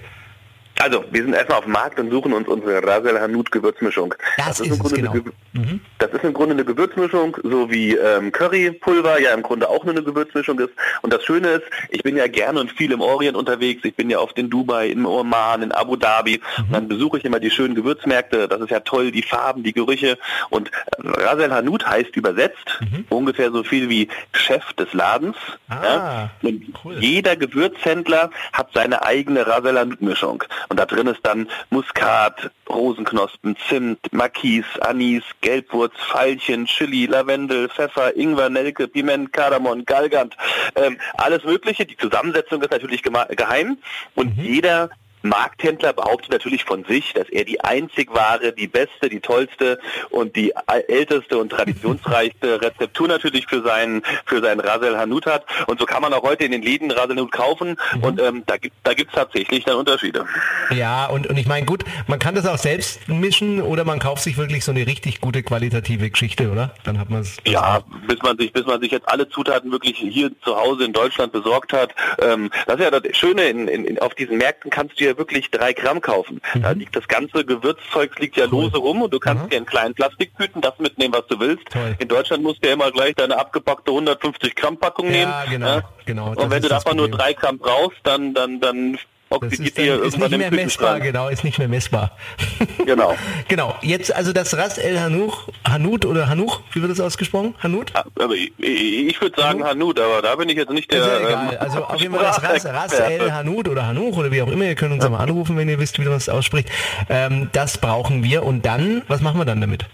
Also, 0.85 1.03
wir 1.11 1.23
sind 1.23 1.33
erstmal 1.33 1.61
auf 1.61 1.65
dem 1.65 1.73
Markt 1.73 1.99
und 1.99 2.11
suchen 2.11 2.35
uns 2.35 2.47
unsere 2.47 2.87
Rasel 2.87 3.19
Hanut 3.19 3.51
Gewürzmischung. 3.51 4.15
Das, 4.37 4.59
das 4.59 4.61
ist, 4.61 4.67
im 4.67 4.79
Grunde 4.79 4.97
genau. 4.97 5.13
eine, 5.13 5.23
mhm. 5.55 5.81
das 5.99 6.11
ist 6.11 6.25
im 6.25 6.35
Grunde 6.35 6.53
eine 6.53 6.67
Gewürzmischung, 6.67 7.39
so 7.43 7.71
wie 7.71 7.95
ähm, 7.97 8.31
Currypulver 8.33 9.19
ja 9.19 9.33
im 9.33 9.41
Grunde 9.41 9.71
auch 9.71 9.83
nur 9.85 9.95
eine 9.95 10.03
Gewürzmischung 10.03 10.59
ist. 10.59 10.75
Und 11.01 11.11
das 11.11 11.25
Schöne 11.25 11.49
ist, 11.49 11.63
ich 11.89 12.03
bin 12.03 12.19
ja 12.19 12.27
gerne 12.27 12.61
und 12.61 12.71
viel 12.71 12.93
im 12.93 13.01
Orient 13.01 13.35
unterwegs. 13.35 13.81
Ich 13.85 13.95
bin 13.95 14.11
ja 14.11 14.19
oft 14.19 14.39
in 14.39 14.51
Dubai, 14.51 14.89
in 14.89 15.07
Oman, 15.07 15.63
in 15.63 15.73
Abu 15.73 15.97
Dhabi. 15.97 16.43
Mhm. 16.59 16.65
Und 16.65 16.73
dann 16.75 16.89
besuche 16.89 17.17
ich 17.17 17.25
immer 17.25 17.41
die 17.41 17.51
schönen 17.51 17.75
Gewürzmärkte. 17.75 18.47
Das 18.47 18.61
ist 18.61 18.71
ja 18.71 18.81
toll, 18.81 19.11
die 19.11 19.23
Farben, 19.23 19.63
die 19.63 19.73
Gerüche. 19.73 20.19
Und 20.51 20.71
Rasel 20.99 21.51
Hanut 21.51 21.87
heißt 21.87 22.15
übersetzt 22.15 22.79
mhm. 22.83 23.07
ungefähr 23.09 23.51
so 23.51 23.65
viel 23.65 23.89
wie 23.89 24.09
Chef 24.35 24.75
des 24.75 24.93
Ladens. 24.93 25.37
Ah, 25.71 25.81
ja? 25.83 26.31
Und 26.43 26.63
cool. 26.85 26.99
jeder 27.01 27.37
Gewürzhändler 27.37 28.29
hat 28.53 28.69
seine 28.75 29.03
eigene 29.03 29.47
Rasel 29.47 29.79
Hanut 29.79 30.03
Mischung. 30.03 30.45
Und 30.69 30.74
da 30.77 30.87
drin 30.87 31.07
ist 31.07 31.21
dann 31.23 31.49
Muskat, 31.71 32.51
Rosenknospen, 32.69 33.57
Zimt, 33.69 34.13
Makis, 34.13 34.65
Anis, 34.81 35.23
Gelbwurz, 35.41 35.95
Veilchen, 36.13 36.67
Chili, 36.67 37.07
Lavendel, 37.07 37.69
Pfeffer, 37.69 38.17
Ingwer, 38.17 38.51
Nelke, 38.51 38.89
Piment, 38.89 39.33
Kardamom, 39.33 39.85
Galgant, 39.85 40.37
ähm, 40.77 40.99
alles 41.15 41.45
Mögliche. 41.45 41.87
Die 41.87 41.97
Zusammensetzung 41.97 42.63
ist 42.63 42.71
natürlich 42.71 43.03
geheim 43.03 43.79
und 44.15 44.37
mhm. 44.37 44.45
jeder 44.45 44.91
Markthändler 45.25 45.95
behauptet 45.95 46.31
natürlich 46.31 46.65
von 46.65 46.85
sich, 46.85 47.15
dass 47.15 47.29
er 47.31 47.45
die 47.45 47.61
einzig 47.61 48.15
wahre, 48.15 48.53
die 48.53 48.67
beste, 48.67 49.09
die 49.09 49.21
tollste 49.21 49.79
und 50.11 50.37
die 50.37 50.53
älteste 50.89 51.39
und 51.39 51.49
traditionsreichste 51.49 52.61
Rezeptur 52.63 53.09
natürlich 53.09 53.47
für 53.47 53.63
seinen 53.63 54.03
für 54.27 54.43
seinen 54.43 54.61
Rasel 54.61 54.99
Hanut 54.99 55.27
hat. 55.27 55.47
Und 55.67 55.81
so 55.81 55.87
kann 55.87 56.03
man 56.03 56.13
auch 56.13 56.23
heute 56.23 56.45
in 56.45 56.53
den 56.53 56.63
Läden 56.63 56.91
Rasel 56.91 57.17
Hanut 57.17 57.33
kaufen 57.33 57.77
mhm. 57.95 58.05
und 58.05 58.21
ähm, 58.21 58.43
da 58.47 58.59
gibt 58.59 58.77
da 58.85 58.93
gibt's 58.93 59.15
tatsächlich 59.15 59.65
dann 59.65 59.77
Unterschiede. 59.77 60.27
Ja, 60.71 61.07
und, 61.07 61.27
und 61.27 61.39
ich 61.39 61.47
meine, 61.47 61.65
gut, 61.65 61.85
man 62.07 62.19
kann 62.19 62.35
das 62.35 62.47
auch 62.47 62.59
selbst 62.59 63.09
mischen 63.09 63.63
oder 63.63 63.85
man 63.85 63.99
kauft 63.99 64.23
sich 64.23 64.37
wirklich 64.37 64.65
so 64.65 64.73
eine 64.73 64.87
richtig 64.87 65.21
gute 65.21 65.43
qualitative 65.43 66.11
Geschichte, 66.11 66.51
oder? 66.51 66.75
Dann 66.85 66.99
hat 66.99 67.09
man 67.09 67.23
es. 67.23 67.39
Ja, 67.47 67.83
bis 68.07 68.21
man 68.23 68.37
sich 68.37 68.53
bis 68.53 68.67
man 68.67 68.81
sich 68.81 68.93
jetzt 68.93 69.09
alle 69.09 69.29
Zutaten 69.29 69.73
wirklich 69.73 69.97
hier 69.97 70.31
zu 70.43 70.55
Hause 70.55 70.85
in 70.85 70.93
Deutschland 70.93 71.33
besorgt 71.33 71.73
hat. 71.73 71.95
Ähm, 72.21 72.51
das 72.67 72.77
ist 72.77 72.83
ja 72.83 72.91
das 72.91 73.17
Schöne 73.17 73.45
in, 73.45 73.69
in, 73.69 73.99
auf 74.01 74.15
diesen 74.15 74.37
Märkten 74.37 74.71
kannst 74.71 75.01
du 75.01 75.14
ja 75.15 75.19
wirklich 75.19 75.51
drei 75.51 75.73
Gramm 75.73 76.01
kaufen. 76.01 76.41
Mhm. 76.55 76.63
Da 76.63 76.71
liegt 76.73 76.97
das 76.97 77.09
ganze 77.09 77.45
Gewürzzeug 77.45 78.19
liegt 78.19 78.37
ja 78.37 78.45
cool. 78.45 78.65
lose 78.65 78.79
rum 78.79 79.03
und 79.03 79.13
du 79.13 79.19
kannst 79.19 79.45
mhm. 79.45 79.51
dir 79.51 79.57
in 79.59 79.67
kleinen 79.67 79.95
Plastiktüten 79.95 80.61
das 80.61 80.79
mitnehmen, 80.79 81.15
was 81.15 81.27
du 81.27 81.39
willst. 81.41 81.65
Toll. 81.71 81.97
In 81.99 82.09
Deutschland 82.09 82.43
musst 82.43 82.63
du 82.63 82.69
ja 82.69 82.75
immer 82.75 82.91
gleich 82.91 83.15
deine 83.15 83.39
abgepackte 83.39 83.91
150 83.91 84.55
Gramm 84.55 84.79
Packung 84.79 85.09
nehmen. 85.09 85.31
Ja, 85.31 85.45
genau, 85.49 85.67
ja? 85.67 85.83
genau. 86.05 86.29
Und 86.35 86.51
wenn 86.51 86.63
du 86.63 86.69
davon 86.69 86.97
nur 86.97 87.09
drei 87.09 87.33
Gramm 87.33 87.59
brauchst, 87.59 87.99
dann, 88.05 88.35
dann, 88.35 88.61
dann 88.61 88.99
das 89.39 89.55
ist, 89.55 89.79
dann, 89.79 90.03
ist 90.03 90.19
nicht 90.19 90.39
mehr 90.39 90.51
messbar, 90.51 91.01
genau, 91.01 91.29
ist 91.29 91.45
nicht 91.45 91.59
mehr 91.59 91.69
messbar. 91.69 92.13
Genau. 92.85 93.17
genau. 93.49 93.75
Jetzt 93.81 94.15
also 94.15 94.33
das 94.33 94.57
Ras 94.57 94.77
El 94.79 95.01
Hanuch, 95.01 95.49
Hanut 95.67 96.05
oder 96.05 96.29
Hanuch, 96.29 96.61
wie 96.73 96.83
wird 96.83 96.91
das 96.91 97.01
ausgesprochen? 97.01 97.55
Hanut? 97.63 97.93
Aber 97.95 98.35
ich, 98.35 98.53
ich 98.59 99.21
würde 99.21 99.41
sagen 99.41 99.65
Hanut, 99.65 99.99
aber 99.99 100.21
da 100.21 100.37
bin 100.37 100.49
ich 100.51 100.57
jetzt 100.57 100.71
nicht 100.71 100.93
der. 100.93 101.01
Ist 101.01 101.07
ja 101.07 101.21
egal. 101.21 101.53
Ähm, 101.53 101.59
also 101.61 101.85
auf 101.85 102.01
jeden 102.01 102.15
Fall 102.15 102.25
das 102.25 102.43
Ras, 102.43 102.67
Ras 102.67 102.93
El 102.93 103.33
Hanut 103.33 103.69
oder 103.69 103.87
Hanuch 103.87 104.19
oder 104.19 104.31
wie 104.31 104.43
auch 104.43 104.49
immer, 104.49 104.65
ihr 104.65 104.75
könnt 104.75 104.93
uns 104.93 105.03
ja. 105.03 105.11
mal 105.11 105.19
anrufen, 105.19 105.57
wenn 105.57 105.69
ihr 105.69 105.79
wisst, 105.79 105.99
wie 105.99 106.05
man 106.05 106.15
es 106.15 106.29
ausspricht. 106.29 106.69
Ähm, 107.09 107.49
das 107.53 107.79
brauchen 107.79 108.23
wir 108.23 108.45
und 108.45 108.67
dann, 108.67 109.03
was 109.09 109.21
machen 109.21 109.41
wir 109.41 109.45
dann 109.45 109.61
damit? 109.61 109.87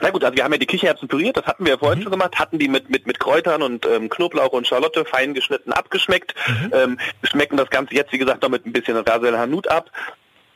Na 0.00 0.10
gut, 0.10 0.24
also 0.24 0.36
wir 0.36 0.44
haben 0.44 0.52
ja 0.52 0.58
die 0.58 0.66
Kichererbsen 0.66 1.08
püriert, 1.08 1.36
das 1.36 1.46
hatten 1.46 1.64
wir 1.64 1.72
ja 1.72 1.78
vorhin 1.78 2.00
mhm. 2.00 2.02
schon 2.02 2.12
gemacht, 2.12 2.38
hatten 2.38 2.58
die 2.58 2.68
mit, 2.68 2.90
mit, 2.90 3.06
mit 3.06 3.18
Kräutern 3.18 3.62
und 3.62 3.86
ähm, 3.86 4.08
Knoblauch 4.08 4.52
und 4.52 4.66
Schalotte 4.66 5.04
fein 5.04 5.34
geschnitten 5.34 5.72
abgeschmeckt, 5.72 6.34
mhm. 6.46 6.72
ähm, 6.74 6.98
schmecken 7.22 7.56
das 7.56 7.70
Ganze 7.70 7.94
jetzt, 7.94 8.12
wie 8.12 8.18
gesagt, 8.18 8.42
noch 8.42 8.50
mit 8.50 8.66
ein 8.66 8.72
bisschen 8.72 8.96
Rasel 8.96 9.38
Hanut 9.38 9.68
ab, 9.68 9.90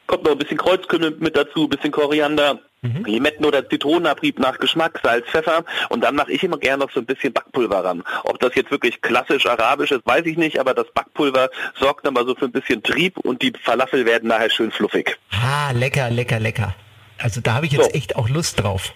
kommt 0.06 0.24
noch 0.24 0.32
ein 0.32 0.38
bisschen 0.38 0.58
Kreuzkümmel 0.58 1.16
mit 1.18 1.36
dazu, 1.36 1.64
ein 1.64 1.70
bisschen 1.70 1.90
Koriander, 1.90 2.58
Limetten- 2.82 3.44
oder 3.44 3.68
Zitronenabrieb 3.68 4.38
nach 4.38 4.58
Geschmack, 4.58 5.00
Salz, 5.02 5.26
Pfeffer 5.28 5.64
und 5.90 6.02
dann 6.02 6.14
mache 6.14 6.32
ich 6.32 6.42
immer 6.42 6.56
gerne 6.56 6.84
noch 6.84 6.90
so 6.90 7.00
ein 7.00 7.06
bisschen 7.06 7.32
Backpulver 7.32 7.84
ran. 7.84 8.02
Ob 8.24 8.40
das 8.40 8.54
jetzt 8.54 8.70
wirklich 8.70 9.02
klassisch 9.02 9.46
arabisch 9.46 9.90
ist, 9.90 10.06
weiß 10.06 10.24
ich 10.24 10.38
nicht, 10.38 10.58
aber 10.58 10.72
das 10.72 10.86
Backpulver 10.94 11.50
sorgt 11.78 12.06
dann 12.06 12.14
mal 12.14 12.24
so 12.26 12.34
für 12.34 12.46
ein 12.46 12.52
bisschen 12.52 12.82
Trieb 12.82 13.18
und 13.18 13.42
die 13.42 13.52
Falafel 13.62 14.06
werden 14.06 14.28
nachher 14.28 14.48
schön 14.48 14.70
fluffig. 14.70 15.18
Ah, 15.30 15.72
lecker, 15.72 16.08
lecker, 16.10 16.40
lecker. 16.40 16.74
Also 17.18 17.42
da 17.42 17.54
habe 17.54 17.66
ich 17.66 17.72
jetzt 17.72 17.84
So. 17.84 17.90
echt 17.90 18.16
auch 18.16 18.30
Lust 18.30 18.62
drauf. 18.62 18.94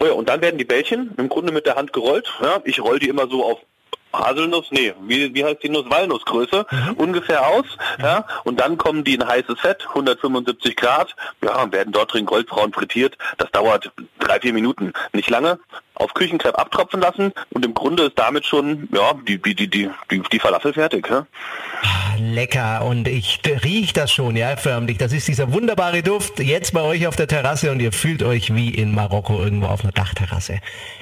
Oh 0.00 0.06
ja, 0.06 0.12
und 0.12 0.28
dann 0.28 0.40
werden 0.40 0.58
die 0.58 0.64
Bällchen 0.64 1.12
im 1.16 1.28
Grunde 1.28 1.52
mit 1.52 1.66
der 1.66 1.74
Hand 1.74 1.92
gerollt. 1.92 2.32
Ja, 2.40 2.60
ich 2.64 2.80
roll 2.80 2.98
die 2.98 3.08
immer 3.08 3.28
so 3.28 3.44
auf 3.44 3.58
Haselnuss, 4.12 4.66
nee, 4.70 4.94
wie, 5.02 5.34
wie 5.34 5.44
heißt 5.44 5.62
die 5.62 5.68
Nuss? 5.68 5.84
Walnussgröße 5.88 6.66
ungefähr 6.96 7.46
aus. 7.46 7.66
Ja, 8.00 8.26
und 8.44 8.60
dann 8.60 8.78
kommen 8.78 9.04
die 9.04 9.14
in 9.14 9.26
heißes 9.26 9.60
Fett, 9.60 9.86
175 9.88 10.76
Grad, 10.76 11.14
ja, 11.42 11.62
und 11.62 11.72
werden 11.72 11.92
dort 11.92 12.12
drin 12.12 12.26
goldbraun 12.26 12.72
frittiert. 12.72 13.16
Das 13.36 13.50
dauert 13.50 13.90
drei, 14.18 14.40
vier 14.40 14.52
Minuten, 14.52 14.92
nicht 15.12 15.30
lange. 15.30 15.58
Auf 15.94 16.14
Küchenkrepp 16.14 16.56
abtropfen 16.56 17.00
lassen 17.00 17.32
und 17.50 17.64
im 17.64 17.74
Grunde 17.74 18.04
ist 18.04 18.18
damit 18.18 18.46
schon, 18.46 18.88
ja, 18.92 19.14
die, 19.26 19.42
die, 19.42 19.54
die, 19.54 19.68
die, 19.68 19.90
die, 20.10 20.22
die 20.22 20.38
Falafel 20.38 20.72
fertig. 20.72 21.08
Ja? 21.10 21.26
Lecker 22.18 22.84
und 22.84 23.08
ich 23.08 23.40
riech 23.44 23.92
das 23.94 24.12
schon, 24.12 24.36
ja, 24.36 24.56
förmlich. 24.56 24.98
Das 24.98 25.12
ist 25.12 25.26
dieser 25.26 25.52
wunderbare 25.52 26.02
Duft 26.02 26.38
jetzt 26.38 26.72
bei 26.72 26.82
euch 26.82 27.08
auf 27.08 27.16
der 27.16 27.26
Terrasse 27.26 27.72
und 27.72 27.80
ihr 27.80 27.92
fühlt 27.92 28.22
euch 28.22 28.54
wie 28.54 28.70
in 28.70 28.94
Marokko 28.94 29.40
irgendwo 29.40 29.66
auf 29.66 29.82
einer 29.82 29.92
Dachterrasse. 29.92 30.60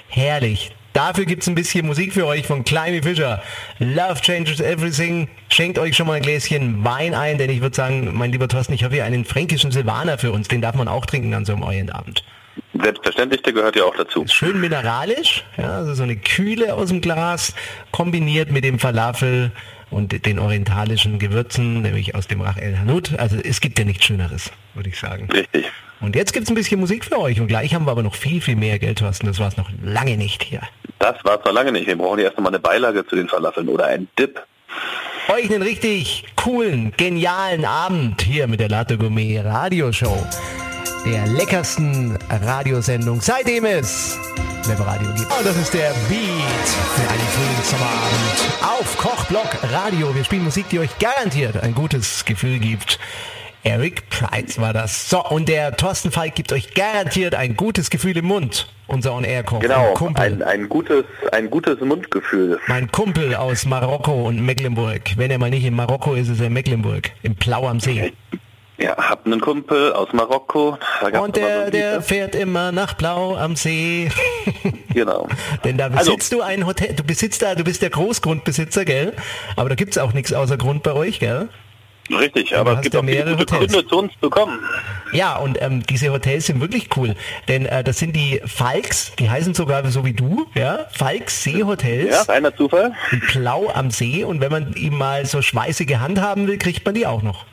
Herrlich. 0.09 0.73
Dafür 0.97 1.26
gibt's 1.26 1.47
ein 1.47 1.55
bisschen 1.55 1.87
Musik 1.87 2.15
für 2.15 2.26
euch 2.26 2.47
von 2.47 2.65
Climby 2.65 3.03
Fischer. 3.03 3.43
Love 3.81 4.19
changes 4.23 4.61
everything. 4.61 5.29
Schenkt 5.50 5.79
euch 5.79 5.95
schon 5.95 6.07
mal 6.07 6.15
ein 6.15 6.23
Gläschen 6.23 6.83
Wein 6.87 7.12
ein, 7.12 7.37
denn 7.37 7.50
ich 7.50 7.61
würde 7.61 7.76
sagen, 7.76 8.12
mein 8.15 8.33
lieber 8.33 8.49
Thorsten, 8.49 8.73
ich 8.73 8.83
habe 8.83 8.95
hier 8.95 9.05
einen 9.05 9.26
fränkischen 9.26 9.71
Silvaner 9.71 10.17
für 10.17 10.33
uns. 10.33 10.49
Den 10.49 10.62
darf 10.62 10.75
man 10.75 10.88
auch 10.88 11.05
trinken 11.05 11.35
an 11.35 11.45
so 11.45 11.53
einem 11.53 11.65
Orientabend. 11.65 12.25
Selbstverständlich, 12.81 13.43
der 13.43 13.53
gehört 13.53 13.76
ja 13.76 13.85
auch 13.85 13.95
dazu. 13.95 14.25
Schön 14.26 14.59
mineralisch, 14.59 15.45
ja, 15.59 15.76
also 15.76 15.93
so 15.93 16.03
eine 16.03 16.17
Kühle 16.17 16.73
aus 16.73 16.88
dem 16.88 17.03
Glas, 17.03 17.55
kombiniert 17.93 18.50
mit 18.50 18.65
dem 18.65 18.79
Falafel 18.79 19.53
und 19.91 20.25
den 20.25 20.38
orientalischen 20.38 21.19
Gewürzen, 21.19 21.83
nämlich 21.83 22.15
aus 22.15 22.26
dem 22.26 22.41
Rach 22.41 22.57
El 22.57 22.79
Hanout. 22.79 23.19
Also 23.19 23.37
es 23.37 23.61
gibt 23.61 23.79
ja 23.79 23.85
nichts 23.85 24.07
Schöneres, 24.07 24.50
würde 24.73 24.88
ich 24.88 24.99
sagen. 24.99 25.29
Richtig. 25.31 25.67
Und 26.00 26.15
jetzt 26.15 26.33
gibt's 26.33 26.50
ein 26.50 26.55
bisschen 26.55 26.81
Musik 26.81 27.05
für 27.05 27.19
euch 27.19 27.41
und 27.41 27.47
gleich 27.47 27.75
haben 27.75 27.87
wir 27.87 27.91
aber 27.91 28.03
noch 28.03 28.15
viel, 28.15 28.41
viel 28.41 28.57
mehr 28.57 28.79
Geld, 28.79 28.99
Thorsten. 28.99 29.26
Das 29.26 29.38
war 29.38 29.49
es 29.49 29.57
noch 29.57 29.71
lange 29.83 30.17
nicht 30.17 30.43
hier. 30.43 30.61
Das 30.99 31.25
war 31.25 31.43
zwar 31.43 31.53
lange 31.53 31.73
nicht. 31.73 31.87
Wir 31.87 31.97
brauchen 31.97 32.19
erst 32.19 32.37
einmal 32.37 32.53
eine 32.53 32.61
Beilage 32.61 33.07
zu 33.07 33.17
den 33.17 33.29
Falafeln 33.29 33.69
oder 33.69 33.87
ein 33.87 34.09
Dip. 34.19 34.43
Euch 35.29 35.50
einen 35.50 35.62
richtig 35.62 36.25
coolen, 36.37 36.93
genialen 36.97 37.65
Abend 37.65 38.23
hier 38.23 38.47
mit 38.47 38.61
der 38.61 38.69
Latte 38.69 38.97
Gourmet 38.99 39.41
Radioshow. 39.41 40.25
Der 41.05 41.26
leckersten 41.26 42.19
Radiosendung, 42.31 43.21
seitdem 43.21 43.65
es 43.65 44.19
Webradio 44.69 45.09
gibt. 45.15 45.33
Und 45.33 45.47
das 45.47 45.57
ist 45.57 45.75
der 45.75 45.91
Beat 46.09 46.69
für 46.95 47.09
einen 47.09 47.29
Frühlingssommerabend 47.29 48.62
auf 48.62 48.99
Kochblock 48.99 49.73
Radio. 49.73 50.15
Wir 50.15 50.25
spielen 50.25 50.45
Musik, 50.45 50.69
die 50.71 50.81
euch 50.81 50.99
garantiert 50.99 51.62
ein 51.62 51.75
gutes 51.75 52.25
Gefühl 52.25 52.59
gibt. 52.59 52.99
Eric 53.66 54.08
Price 54.11 54.61
war 54.61 54.73
das. 54.73 55.11
So, 55.11 55.25
und 55.25 55.49
der 55.49 55.76
Thorsten 55.76 56.12
Falk 56.12 56.37
gibt 56.37 56.52
euch 56.52 56.73
garantiert 56.75 57.35
ein 57.35 57.56
gutes 57.56 57.90
Gefühl 57.90 58.16
im 58.16 58.26
Mund. 58.26 58.68
Unser 58.87 59.12
On-Air-Koch. 59.12 59.58
Genau, 59.58 59.92
ein, 60.14 60.40
ein, 60.40 60.68
gutes, 60.68 61.04
ein 61.32 61.50
gutes 61.50 61.80
Mundgefühl. 61.80 62.61
Mein 62.68 62.92
Kumpel 62.92 63.35
aus 63.35 63.66
Marokko 63.66 64.28
und 64.28 64.40
Mecklenburg. 64.40 65.00
Wenn 65.16 65.32
er 65.32 65.38
mal 65.38 65.50
nicht 65.50 65.64
in 65.64 65.75
Marokko 65.75 66.14
ist, 66.14 66.28
ist 66.28 66.38
er 66.38 66.46
in 66.46 66.52
Mecklenburg. 66.52 67.11
Im 67.25 67.35
Plau 67.35 67.66
am 67.66 67.80
See. 67.80 68.12
Ja, 68.78 68.96
hab 68.96 69.26
einen 69.26 69.40
Kumpel 69.40 69.92
aus 69.94 70.12
Marokko. 70.12 70.78
Und 71.02 71.11
immer 71.11 71.26
so 71.26 71.32
der, 71.32 71.70
der 71.73 71.94
ne? 71.96 72.02
fährt 72.02 72.37
immer 72.37 72.70
nach 72.70 72.94
Blau 72.94 73.35
am 73.37 73.56
See. 73.56 74.11
Genau. 74.94 75.26
Denn 75.64 75.76
da 75.76 75.88
Also- 75.88 76.12
besitzt 76.12 76.32
du 76.32 76.40
ein 76.40 76.66
Hotel, 76.66 76.94
du 76.94 77.02
besitzt 77.02 77.42
da, 77.42 77.54
du 77.54 77.64
bist 77.64 77.82
der 77.82 77.90
Großgrundbesitzer, 77.90 78.85
gell? 78.85 79.12
Aber 79.56 79.68
da 79.68 79.75
gibt's 79.75 79.99
auch 79.99 80.12
nichts 80.14 80.32
außer 80.32 80.56
Grund 80.56 80.82
bei 80.85 80.92
euch, 80.92 81.18
gell? 81.18 81.49
Richtig, 82.11 82.57
aber 82.57 82.75
es 82.75 82.81
gibt 82.83 82.95
ja 82.95 83.01
auch 83.01 83.05
mehrere 83.05 83.37
gute 83.37 83.55
Hotels. 83.55 83.73
Gründe 83.73 83.89
zu 83.89 83.99
uns 83.99 84.13
zu 84.21 84.31
kommen. 84.31 84.59
Ja, 85.13 85.37
und 85.37 85.61
ähm, 85.61 85.83
diese 85.87 86.11
Hotels 86.13 86.47
sind 86.47 86.61
wirklich 86.61 86.89
cool. 86.97 87.15
Denn 87.49 87.67
äh, 87.67 87.83
das 87.85 87.99
sind 87.99 88.15
die 88.15 88.41
Falks, 88.45 89.13
die 89.19 89.31
heißen 89.31 89.55
sogar 89.55 89.87
so 89.91 90.05
wie 90.05 90.13
du, 90.13 90.47
ja? 90.55 90.87
Falks 90.93 91.43
Seehotels 91.45 92.11
Ja, 92.11 92.23
reiner 92.23 92.55
Zufall. 92.57 92.93
in 93.13 93.21
Plau 93.21 93.71
am 93.73 93.91
See. 93.91 94.25
Und 94.25 94.41
wenn 94.41 94.51
man 94.51 94.75
ihm 94.75 94.97
mal 94.99 95.27
so 95.27 95.43
schweißige 95.43 95.97
Hand 95.99 96.21
haben 96.21 96.47
will, 96.47 96.59
kriegt 96.59 96.85
man 96.85 96.95
die 96.95 97.07
auch 97.07 97.23
noch. 97.23 97.45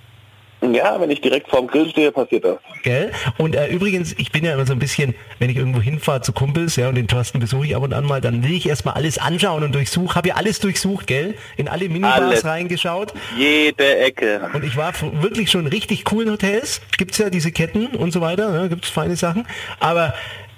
Ja, 0.71 0.99
wenn 0.99 1.09
ich 1.11 1.21
direkt 1.21 1.49
vorm 1.49 1.67
Grill 1.67 1.89
stehe, 1.89 2.11
passiert 2.11 2.45
das. 2.45 2.57
Gell? 2.83 3.11
Und 3.37 3.55
äh, 3.55 3.67
übrigens, 3.67 4.13
ich 4.17 4.31
bin 4.31 4.45
ja 4.45 4.53
immer 4.53 4.65
so 4.65 4.73
ein 4.73 4.79
bisschen, 4.79 5.15
wenn 5.39 5.49
ich 5.49 5.57
irgendwo 5.57 5.81
hinfahre 5.81 6.21
zu 6.21 6.31
Kumpels, 6.31 6.75
ja, 6.75 6.89
und 6.89 6.95
den 6.95 7.07
Thorsten 7.07 7.39
besuche 7.39 7.65
ich 7.65 7.75
ab 7.75 7.83
und 7.83 7.93
an 7.93 8.05
mal, 8.05 8.21
dann 8.21 8.43
will 8.43 8.53
ich 8.53 8.67
erstmal 8.67 8.93
alles 8.93 9.17
anschauen 9.17 9.63
und 9.63 9.75
durchsuchen. 9.75 10.15
Habe 10.15 10.29
ja 10.29 10.35
alles 10.35 10.59
durchsucht, 10.59 11.07
gell? 11.07 11.35
In 11.57 11.67
alle 11.67 11.89
Minibars 11.89 12.21
Alles. 12.21 12.45
reingeschaut. 12.45 13.13
Jede 13.37 13.97
Ecke. 13.97 14.49
Und 14.53 14.63
ich 14.63 14.77
war 14.77 14.93
wirklich 15.21 15.51
schon 15.51 15.61
in 15.61 15.67
richtig 15.67 16.05
coolen 16.05 16.29
Hotels. 16.31 16.81
Gibt's 16.97 17.17
ja 17.17 17.29
diese 17.29 17.51
Ketten 17.51 17.87
und 17.87 18.11
so 18.11 18.21
weiter, 18.21 18.51
ne? 18.51 18.69
gibt's 18.69 18.89
feine 18.89 19.15
Sachen. 19.15 19.45
Aber 19.79 20.13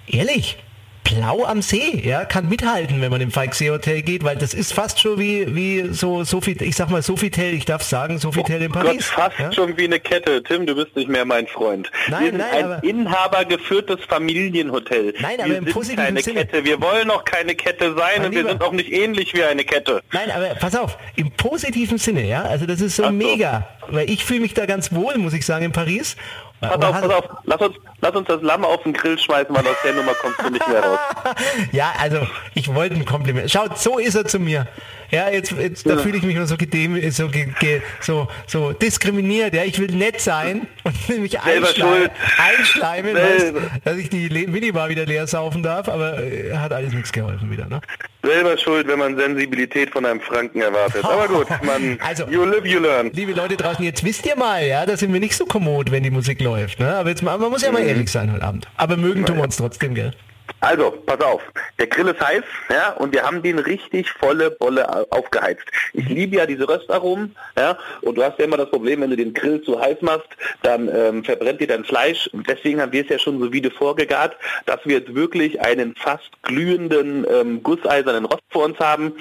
ehrlich, 0.08 0.58
Plau 1.06 1.46
am 1.46 1.62
See, 1.62 2.02
ja, 2.04 2.26
kann 2.26 2.50
mithalten, 2.50 3.00
wenn 3.00 3.12
man 3.12 3.22
im 3.22 3.32
Falksee 3.32 3.70
Hotel 3.70 4.02
geht, 4.02 4.24
weil 4.24 4.36
das 4.36 4.54
ist 4.56 4.74
fast 4.74 5.00
schon 5.00 5.20
wie, 5.20 5.56
wie 5.56 5.94
so 5.94 6.24
Sophie, 6.24 6.58
ich 6.60 6.76
sag 6.76 6.90
mal 6.90 7.02
Sofitel, 7.04 7.54
ich 7.54 7.64
darf 7.66 7.84
sagen, 7.84 8.18
Sofitel 8.18 8.60
in 8.62 8.72
Gott, 8.72 8.84
Paris. 8.86 9.06
fast 9.06 9.38
ja? 9.40 9.52
schon 9.54 9.78
wie 9.78 9.84
eine 9.86 10.00
Kette. 10.00 10.42
Tim, 10.44 10.66
du 10.66 10.74
bist 10.76 10.96
nicht 10.96 11.08
mehr 11.08 11.24
mein 11.24 11.46
Freund. 11.48 11.92
Nein, 12.10 12.22
wir 12.24 12.30
sind 12.32 12.38
nein, 12.40 12.54
ein 12.54 12.66
aber- 12.66 12.84
inhabergeführtes 12.84 14.00
Familienhotel. 14.10 15.14
Nein, 15.22 15.40
aber 15.40 15.50
wir 15.50 15.58
im 15.60 15.64
sind 15.66 15.74
positiven 15.74 16.06
keine 16.06 16.22
Sinne. 16.22 16.40
Kette. 16.46 16.66
Wir 16.66 16.82
wollen 16.82 17.10
auch 17.12 17.24
keine 17.24 17.54
Kette 17.56 17.94
sein 17.96 18.18
Mein 18.18 18.26
und 18.26 18.32
wir 18.32 18.40
Lieber. 18.40 18.50
sind 18.50 18.64
auch 18.64 18.72
nicht 18.72 18.92
ähnlich 18.92 19.34
wie 19.36 19.44
eine 19.44 19.64
Kette. 19.64 20.02
Nein, 20.12 20.32
aber 20.32 20.48
pass 20.56 20.76
auf, 20.76 20.98
im 21.16 21.30
positiven 21.32 21.98
Sinne, 22.00 22.28
ja, 22.28 22.42
also 22.44 22.66
das 22.66 22.82
ist 22.82 22.96
so 22.96 23.04
Ach 23.04 23.08
so. 23.10 23.14
mega, 23.14 23.68
weil 23.90 24.10
ich 24.10 24.26
fühle 24.26 24.40
mich 24.42 24.54
da 24.56 24.66
ganz 24.66 24.92
wohl, 24.92 25.18
muss 25.18 25.34
ich 25.34 25.46
sagen, 25.46 25.66
in 25.66 25.72
Paris. 25.72 26.16
Pass 26.70 26.84
auf, 26.84 27.02
pass 27.02 27.10
auf. 27.12 27.26
Lass 27.44 27.62
uns, 27.62 27.76
lass 28.02 28.16
uns 28.16 28.28
das 28.28 28.42
Lamm 28.42 28.66
auf 28.66 28.84
den 28.84 28.94
Grill 28.94 29.18
schmeißen, 29.18 29.56
weil 29.56 29.66
aus 29.68 29.76
der 29.84 29.94
Nummer 29.94 30.14
kommst 30.14 30.40
du 30.42 30.50
nicht 30.50 30.68
mehr 30.68 30.84
raus. 30.84 31.00
Ja, 31.72 31.94
also 32.00 32.20
ich 32.54 32.74
wollte 32.74 32.96
ein 32.96 33.06
Kompliment. 33.06 33.50
Schaut, 33.52 33.78
so 33.78 33.98
ist 33.98 34.16
er 34.16 34.26
zu 34.26 34.40
mir. 34.40 34.68
Ja, 35.12 35.30
jetzt, 35.30 35.52
jetzt 35.52 35.88
da 35.90 35.98
fühle 35.98 36.18
ich 36.18 36.24
mich 36.24 36.36
nur 36.36 36.48
so 36.48 36.58
gedem, 36.58 37.10
so, 37.12 37.28
ge, 37.30 37.48
ge, 37.60 37.82
so, 38.02 38.28
so 38.48 38.72
diskriminiert. 38.74 39.54
Ja, 39.54 39.64
ich 39.64 39.80
will 39.80 39.92
nett 39.96 40.20
sein 40.22 40.68
und 40.84 41.10
will 41.10 41.20
mich 41.26 41.40
einschleimen, 41.40 42.10
einschleimen 42.38 43.16
weißt, 43.16 43.54
dass 43.84 43.98
ich 43.98 44.10
die 44.10 44.30
Minibar 44.48 44.90
wieder 44.90 45.06
leer 45.06 45.28
saufen 45.28 45.64
darf, 45.64 45.88
aber 45.90 46.22
äh, 46.24 46.56
hat 46.58 46.74
alles 46.74 46.94
nichts 46.94 47.12
geholfen 47.12 47.52
wieder. 47.52 47.68
Ne? 47.68 47.82
Selber 48.24 48.58
schuld, 48.58 48.88
wenn 48.88 48.98
man 49.00 49.16
Sensibilität 49.16 49.92
von 49.92 50.06
einem 50.06 50.20
Franken 50.20 50.62
erwartet. 50.62 51.04
Aber 51.06 51.28
gut, 51.28 51.48
man, 51.64 51.98
Also- 52.04 52.26
you 52.30 52.44
live, 52.46 52.66
you 52.66 52.80
learn. 52.80 53.12
Liebe 53.14 53.34
Leute 53.34 53.56
draußen, 53.58 53.84
jetzt 53.86 54.04
wisst 54.04 54.26
ihr 54.26 54.36
mal, 54.36 54.66
ja, 54.66 54.86
da 54.86 54.98
sind 54.98 55.14
wir 55.14 55.20
nicht 55.20 55.36
so 55.36 55.46
kommod, 55.46 55.92
wenn 55.92 56.04
die 56.04 56.10
Musik 56.10 56.42
läuft. 56.42 56.80
Ne? 56.80 56.96
Aber 56.96 57.10
jetzt 57.10 57.22
man 57.22 57.40
muss 57.40 57.62
ja 57.62 57.72
mal 57.72 57.82
Mhm. 57.84 57.90
ehrlich 57.90 58.12
sein 58.12 58.32
heute 58.34 58.44
Abend. 58.44 58.68
Aber 58.78 58.98
mögen 58.98 59.26
tun 59.26 59.38
wir 59.38 59.44
uns 59.44 59.58
trotzdem, 59.58 59.94
gell? 59.94 60.12
Also, 60.62 60.92
pass 61.06 61.20
auf. 61.22 61.42
Der 61.78 61.86
Grill 61.88 62.08
ist 62.08 62.20
heiß, 62.20 62.42
ja, 62.70 62.94
und 62.94 63.14
wir 63.14 63.24
haben 63.24 63.44
den 63.44 63.60
richtig 63.60 64.10
volle 64.12 64.50
Bolle 64.50 64.88
au- 64.90 65.06
aufgeheizt. 65.12 65.64
Ich 65.94 66.08
liebe 66.10 66.38
ja 66.38 66.46
diese 66.48 66.68
Röstaromen, 66.68 67.36
ja, 67.58 67.78
und 68.02 68.16
du 68.18 68.24
hast 68.24 68.40
ja 68.40 68.46
immer 68.46 68.58
das 68.58 68.70
Problem, 68.72 69.02
wenn 69.02 69.12
du 69.12 69.16
den 69.16 69.34
Grill 69.34 69.62
zu 69.62 69.80
heiß 69.80 70.02
machst, 70.02 70.30
dann 70.64 70.90
ähm, 70.90 71.24
verbrennt 71.24 71.62
dir 71.62 71.68
dein 71.68 71.84
Fleisch. 71.86 72.28
Und 72.34 72.50
deswegen 72.50 72.82
haben 72.82 72.92
wir 72.94 73.04
es 73.04 73.10
ja 73.10 73.20
schon 73.20 73.40
so 73.40 73.54
vide 73.54 73.70
vorgegart, 73.70 74.36
dass 74.66 74.80
wir 74.86 74.98
jetzt 75.00 75.14
wirklich 75.14 75.62
einen 75.62 75.94
fast 75.96 76.32
glühenden, 76.42 77.28
ähm, 77.30 77.62
gusseisernen 77.62 78.26
Rost 78.26 78.44
vor 78.50 78.66
uns 78.66 78.80
haben. 78.80 79.14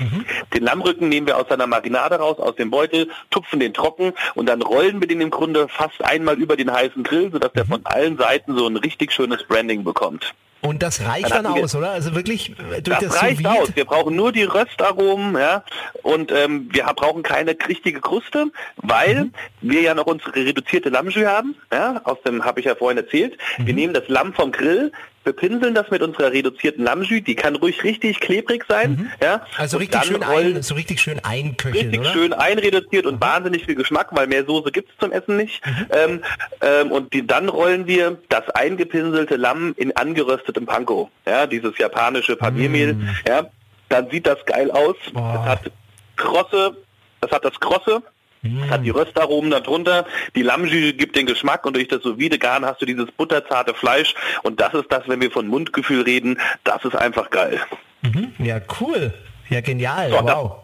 Den 0.54 0.62
Lammrücken 0.62 1.08
nehmen 1.10 1.26
wir 1.26 1.36
aus 1.36 1.46
seiner 1.48 1.66
Marinade 1.66 2.14
raus, 2.16 2.38
aus 2.38 2.56
dem 2.56 2.70
Beutel, 2.70 3.08
tupfen 3.30 3.60
den 3.60 3.74
trocken 3.74 4.12
und 4.34 4.48
dann 4.48 4.62
rollen 4.62 5.00
wir 5.00 5.08
den 5.08 5.20
im 5.20 5.30
Grunde 5.30 5.68
fast 5.68 6.02
einmal 6.02 6.36
über 6.38 6.56
den 6.56 6.72
heißen 6.72 7.02
Grill, 7.02 7.30
sodass 7.32 7.52
der 7.52 7.66
von 7.66 7.80
allen 7.84 8.16
Seiten 8.16 8.56
so 8.56 8.66
ein 8.66 8.76
richtig 8.76 9.12
schönes 9.12 9.42
Branding 9.44 9.84
bekommt. 9.84 10.32
Und 10.60 10.82
das 10.82 11.04
reicht 11.06 11.23
Dann 11.30 11.44
dann 11.44 11.62
aus, 11.64 11.74
oder? 11.74 11.90
Also 11.90 12.14
wirklich 12.14 12.50
äh, 12.50 12.82
durch 12.82 12.98
Das, 12.98 13.12
das, 13.12 13.22
reicht 13.22 13.46
aus. 13.46 13.74
Wir 13.74 13.84
brauchen 13.84 14.16
nur 14.16 14.32
die 14.32 14.44
Röstaromen, 14.44 15.36
ja, 15.36 15.64
und 16.02 16.32
ähm, 16.32 16.68
wir 16.72 16.84
brauchen 16.94 17.22
keine 17.22 17.56
richtige 17.68 18.00
Kruste, 18.00 18.46
weil 18.76 19.24
Mhm. 19.24 19.32
wir 19.60 19.80
ja 19.80 19.94
noch 19.94 20.06
unsere 20.06 20.34
reduzierte 20.34 20.88
Lammjus 20.88 21.24
haben, 21.24 21.54
ja, 21.72 22.00
aus 22.04 22.18
dem 22.26 22.44
habe 22.44 22.60
ich 22.60 22.66
ja 22.66 22.74
vorhin 22.74 22.98
erzählt. 22.98 23.38
Mhm. 23.58 23.66
Wir 23.66 23.74
nehmen 23.74 23.94
das 23.94 24.04
Lamm 24.08 24.32
vom 24.34 24.52
Grill, 24.52 24.92
bepinseln 25.24 25.74
das 25.74 25.90
mit 25.90 26.02
unserer 26.02 26.32
reduzierten 26.32 26.84
Lammjus, 26.84 27.24
die 27.24 27.34
kann 27.34 27.56
ruhig 27.56 27.82
richtig 27.82 28.20
klebrig 28.20 28.64
sein, 28.68 29.10
ja. 29.22 29.44
Also 29.56 29.78
richtig 29.78 30.04
schön, 30.04 30.22
ein, 30.22 30.62
so 30.62 30.74
richtig 30.74 31.00
schön 31.00 31.20
einköcheln, 31.24 31.86
richtig 31.86 32.00
oder? 32.00 32.12
schön 32.12 32.32
einreduziert 32.32 33.06
und 33.06 33.20
wahnsinnig 33.20 33.64
viel 33.64 33.74
Geschmack, 33.74 34.08
weil 34.12 34.26
mehr 34.26 34.44
Soße 34.44 34.70
gibt's 34.70 34.92
zum 35.00 35.12
Essen 35.12 35.36
nicht. 35.36 35.62
Ähm, 35.90 36.22
ähm, 36.60 36.92
und 36.92 37.12
die, 37.12 37.26
dann 37.26 37.48
rollen 37.48 37.86
wir 37.86 38.18
das 38.28 38.48
eingepinselte 38.50 39.36
Lamm 39.36 39.74
in 39.76 39.96
angeröstetem 39.96 40.66
Panko. 40.66 41.10
Ja, 41.26 41.46
dieses 41.46 41.76
japanische 41.78 42.36
Paniermehl. 42.36 42.96
Ja, 43.26 43.46
dann 43.88 44.10
sieht 44.10 44.26
das 44.26 44.44
geil 44.44 44.70
aus. 44.70 44.96
Boah. 45.12 45.40
Es 45.42 45.50
hat 45.50 45.72
krosse, 46.16 46.76
es 47.20 47.30
hat 47.30 47.44
das 47.44 47.58
krosse, 47.60 48.02
Mm. 48.44 48.70
Hat 48.70 48.84
die 48.84 48.90
Röstaromen 48.90 49.50
darunter, 49.50 50.06
die 50.36 50.42
Lammjüge 50.42 50.92
gibt 50.92 51.16
den 51.16 51.26
Geschmack 51.26 51.64
und 51.66 51.74
durch 51.74 51.88
das 51.88 52.02
sous 52.02 52.16
Garn 52.38 52.64
hast 52.64 52.80
du 52.80 52.86
dieses 52.86 53.10
butterzarte 53.10 53.74
Fleisch 53.74 54.14
und 54.42 54.60
das 54.60 54.74
ist 54.74 54.86
das, 54.90 55.08
wenn 55.08 55.20
wir 55.20 55.30
von 55.30 55.48
Mundgefühl 55.48 56.02
reden, 56.02 56.38
das 56.62 56.84
ist 56.84 56.94
einfach 56.94 57.30
geil. 57.30 57.60
Mhm. 58.02 58.32
Ja, 58.38 58.60
cool. 58.80 59.12
Ja, 59.48 59.60
genial. 59.60 60.10
So, 60.10 60.16
wow. 60.22 60.56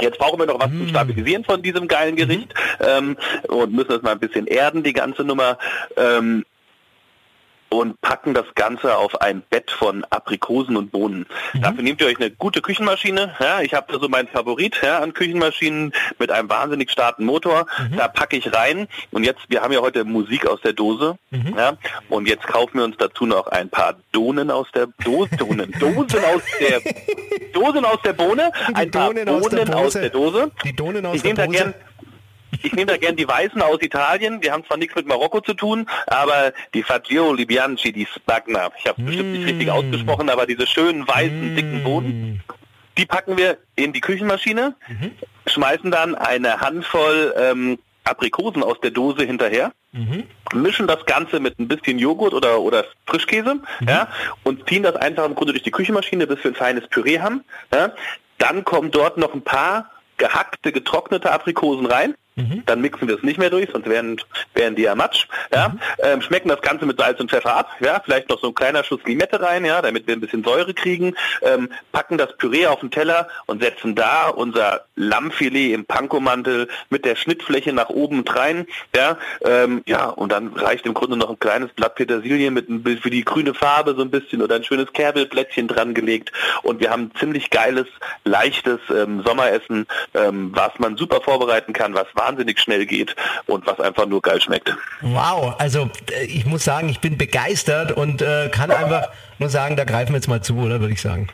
Jetzt 0.00 0.18
brauchen 0.18 0.38
wir 0.38 0.46
noch 0.46 0.60
was 0.60 0.70
mm. 0.70 0.78
zum 0.78 0.88
Stabilisieren 0.88 1.44
von 1.44 1.62
diesem 1.62 1.88
geilen 1.88 2.16
Gericht 2.16 2.52
mm. 2.80 2.84
ähm, 2.86 3.16
und 3.48 3.72
müssen 3.72 3.88
das 3.88 4.02
mal 4.02 4.12
ein 4.12 4.18
bisschen 4.18 4.46
erden, 4.46 4.82
die 4.82 4.92
ganze 4.92 5.22
Nummer. 5.22 5.58
Ähm, 5.96 6.44
und 7.68 8.00
packen 8.00 8.34
das 8.34 8.46
Ganze 8.54 8.96
auf 8.96 9.20
ein 9.20 9.42
Bett 9.42 9.70
von 9.70 10.04
Aprikosen 10.04 10.76
und 10.76 10.92
Bohnen. 10.92 11.26
Mhm. 11.52 11.62
Dafür 11.62 11.82
nehmt 11.82 12.00
ihr 12.00 12.06
euch 12.06 12.18
eine 12.18 12.30
gute 12.30 12.62
Küchenmaschine. 12.62 13.34
Ja, 13.40 13.60
ich 13.60 13.74
habe 13.74 13.92
da 13.92 13.98
so 13.98 14.08
meinen 14.08 14.28
Favorit 14.28 14.80
ja, 14.82 14.98
an 14.98 15.14
Küchenmaschinen 15.14 15.92
mit 16.18 16.30
einem 16.30 16.48
wahnsinnig 16.48 16.90
starken 16.90 17.24
Motor. 17.24 17.66
Mhm. 17.90 17.96
Da 17.96 18.08
packe 18.08 18.36
ich 18.36 18.52
rein 18.52 18.88
und 19.10 19.24
jetzt, 19.24 19.40
wir 19.48 19.62
haben 19.62 19.72
ja 19.72 19.80
heute 19.80 20.04
Musik 20.04 20.46
aus 20.46 20.60
der 20.60 20.72
Dose. 20.72 21.18
Mhm. 21.30 21.54
Ja, 21.56 21.76
und 22.08 22.28
jetzt 22.28 22.46
kaufen 22.46 22.78
wir 22.78 22.84
uns 22.84 22.96
dazu 22.98 23.26
noch 23.26 23.46
ein 23.48 23.68
paar 23.68 23.94
Donen 24.12 24.50
aus 24.50 24.68
der 24.74 24.88
Dose, 25.04 25.36
Donen, 25.36 25.72
Dosen 25.72 26.24
aus 26.24 26.42
der 26.60 26.80
Dosen 27.52 27.84
aus 27.84 27.98
der 28.04 28.12
Bohne, 28.12 28.52
ein 28.74 28.90
paar 28.90 29.12
Donen 29.12 29.28
aus 29.28 29.48
der, 29.48 29.76
aus 29.76 29.92
der 29.94 30.10
Dose. 30.10 30.50
Die 30.64 30.74
Donen 30.74 31.04
aus 31.06 31.16
ich 31.16 31.22
der 31.22 31.46
Dose. 31.46 31.74
Ich 32.62 32.72
nehme 32.72 32.86
da 32.86 32.96
gern 32.96 33.16
die 33.16 33.28
Weißen 33.28 33.60
aus 33.62 33.80
Italien. 33.82 34.40
Die 34.40 34.50
haben 34.50 34.64
zwar 34.64 34.76
nichts 34.76 34.94
mit 34.96 35.06
Marokko 35.06 35.40
zu 35.40 35.54
tun, 35.54 35.86
aber 36.06 36.52
die 36.74 36.82
Fagioli 36.82 37.44
Bianchi, 37.44 37.92
die 37.92 38.06
Spagna, 38.06 38.70
ich 38.78 38.86
habe 38.86 39.02
mm. 39.02 39.06
bestimmt 39.06 39.32
nicht 39.32 39.46
richtig 39.46 39.70
ausgesprochen, 39.70 40.30
aber 40.30 40.46
diese 40.46 40.66
schönen 40.66 41.06
weißen, 41.06 41.54
mm. 41.54 41.56
dicken 41.56 41.84
Bohnen, 41.84 42.42
die 42.98 43.06
packen 43.06 43.36
wir 43.36 43.58
in 43.74 43.92
die 43.92 44.00
Küchenmaschine, 44.00 44.74
mhm. 44.88 45.12
schmeißen 45.46 45.90
dann 45.90 46.14
eine 46.14 46.60
Handvoll 46.60 47.34
ähm, 47.36 47.78
Aprikosen 48.04 48.62
aus 48.62 48.80
der 48.80 48.90
Dose 48.90 49.24
hinterher, 49.24 49.72
mhm. 49.92 50.24
mischen 50.54 50.86
das 50.86 51.04
Ganze 51.06 51.40
mit 51.40 51.58
ein 51.58 51.68
bisschen 51.68 51.98
Joghurt 51.98 52.32
oder, 52.32 52.60
oder 52.60 52.84
Frischkäse 53.06 53.56
mhm. 53.80 53.88
ja, 53.88 54.08
und 54.44 54.68
ziehen 54.68 54.82
das 54.82 54.96
einfach 54.96 55.26
im 55.26 55.34
Grunde 55.34 55.52
durch 55.52 55.64
die 55.64 55.70
Küchenmaschine, 55.70 56.26
bis 56.26 56.42
wir 56.42 56.52
ein 56.52 56.54
feines 56.54 56.88
Püree 56.88 57.20
haben. 57.20 57.44
Ja. 57.72 57.92
Dann 58.38 58.64
kommen 58.64 58.90
dort 58.90 59.18
noch 59.18 59.34
ein 59.34 59.42
paar 59.42 59.90
gehackte, 60.18 60.72
getrocknete 60.72 61.30
Aprikosen 61.32 61.86
rein. 61.86 62.14
Mhm. 62.36 62.62
Dann 62.66 62.82
mixen 62.82 63.08
wir 63.08 63.16
es 63.16 63.22
nicht 63.22 63.38
mehr 63.38 63.48
durch, 63.48 63.70
sonst 63.72 63.88
wären, 63.88 64.20
wären 64.54 64.76
die 64.76 64.82
ja 64.82 64.94
matsch. 64.94 65.26
Ja? 65.52 65.70
Mhm. 65.70 65.80
Ähm, 66.00 66.22
schmecken 66.22 66.48
das 66.48 66.60
Ganze 66.60 66.84
mit 66.84 66.98
Salz 66.98 67.18
und 67.18 67.30
Pfeffer 67.30 67.56
ab. 67.56 67.70
Ja? 67.80 68.00
Vielleicht 68.04 68.28
noch 68.28 68.40
so 68.40 68.48
ein 68.48 68.54
kleiner 68.54 68.84
Schuss 68.84 69.00
Limette 69.04 69.40
rein, 69.40 69.64
ja? 69.64 69.80
damit 69.80 70.06
wir 70.06 70.14
ein 70.14 70.20
bisschen 70.20 70.44
Säure 70.44 70.74
kriegen. 70.74 71.14
Ähm, 71.42 71.70
packen 71.92 72.18
das 72.18 72.36
Püree 72.36 72.66
auf 72.66 72.80
den 72.80 72.90
Teller 72.90 73.28
und 73.46 73.62
setzen 73.62 73.94
da 73.94 74.28
unser 74.28 74.84
Lammfilet 74.96 75.72
im 75.72 75.86
Pankomantel 75.86 76.68
mit 76.90 77.06
der 77.06 77.16
Schnittfläche 77.16 77.72
nach 77.72 77.88
oben 77.88 78.22
rein. 78.28 78.66
Ja? 78.94 79.16
Ähm, 79.42 79.82
ja, 79.86 80.06
und 80.06 80.30
dann 80.30 80.48
reicht 80.48 80.84
im 80.84 80.94
Grunde 80.94 81.16
noch 81.16 81.30
ein 81.30 81.38
kleines 81.38 81.72
Blatt 81.72 81.94
Petersilie 81.94 82.50
mit 82.50 82.68
ein 82.68 82.84
für 83.00 83.10
die 83.10 83.24
grüne 83.24 83.54
Farbe 83.54 83.94
so 83.94 84.02
ein 84.02 84.10
bisschen 84.10 84.42
oder 84.42 84.56
ein 84.56 84.64
schönes 84.64 84.92
Kerbelblättchen 84.92 85.68
dran 85.68 85.94
gelegt. 85.94 86.32
Und 86.62 86.80
wir 86.80 86.90
haben 86.90 87.04
ein 87.04 87.12
ziemlich 87.18 87.50
geiles, 87.50 87.86
leichtes 88.24 88.80
ähm, 88.90 89.22
Sommeressen, 89.24 89.86
ähm, 90.14 90.50
was 90.54 90.78
man 90.78 90.96
super 90.96 91.20
vorbereiten 91.20 91.72
kann, 91.72 91.94
was 91.94 92.06
wahnsinnig 92.26 92.60
schnell 92.60 92.86
geht 92.86 93.14
und 93.46 93.66
was 93.66 93.80
einfach 93.80 94.06
nur 94.06 94.20
geil 94.22 94.40
schmeckt. 94.40 94.74
Wow, 95.00 95.54
also 95.58 95.90
äh, 96.12 96.24
ich 96.24 96.46
muss 96.46 96.64
sagen, 96.64 96.88
ich 96.88 97.00
bin 97.00 97.16
begeistert 97.16 97.92
und 97.92 98.22
äh, 98.22 98.48
kann 98.50 98.70
einfach 98.70 99.08
nur 99.38 99.48
sagen, 99.48 99.76
da 99.76 99.84
greifen 99.84 100.12
wir 100.12 100.16
jetzt 100.16 100.28
mal 100.28 100.42
zu, 100.42 100.56
oder 100.56 100.80
würde 100.80 100.92
ich 100.92 101.00
sagen. 101.00 101.28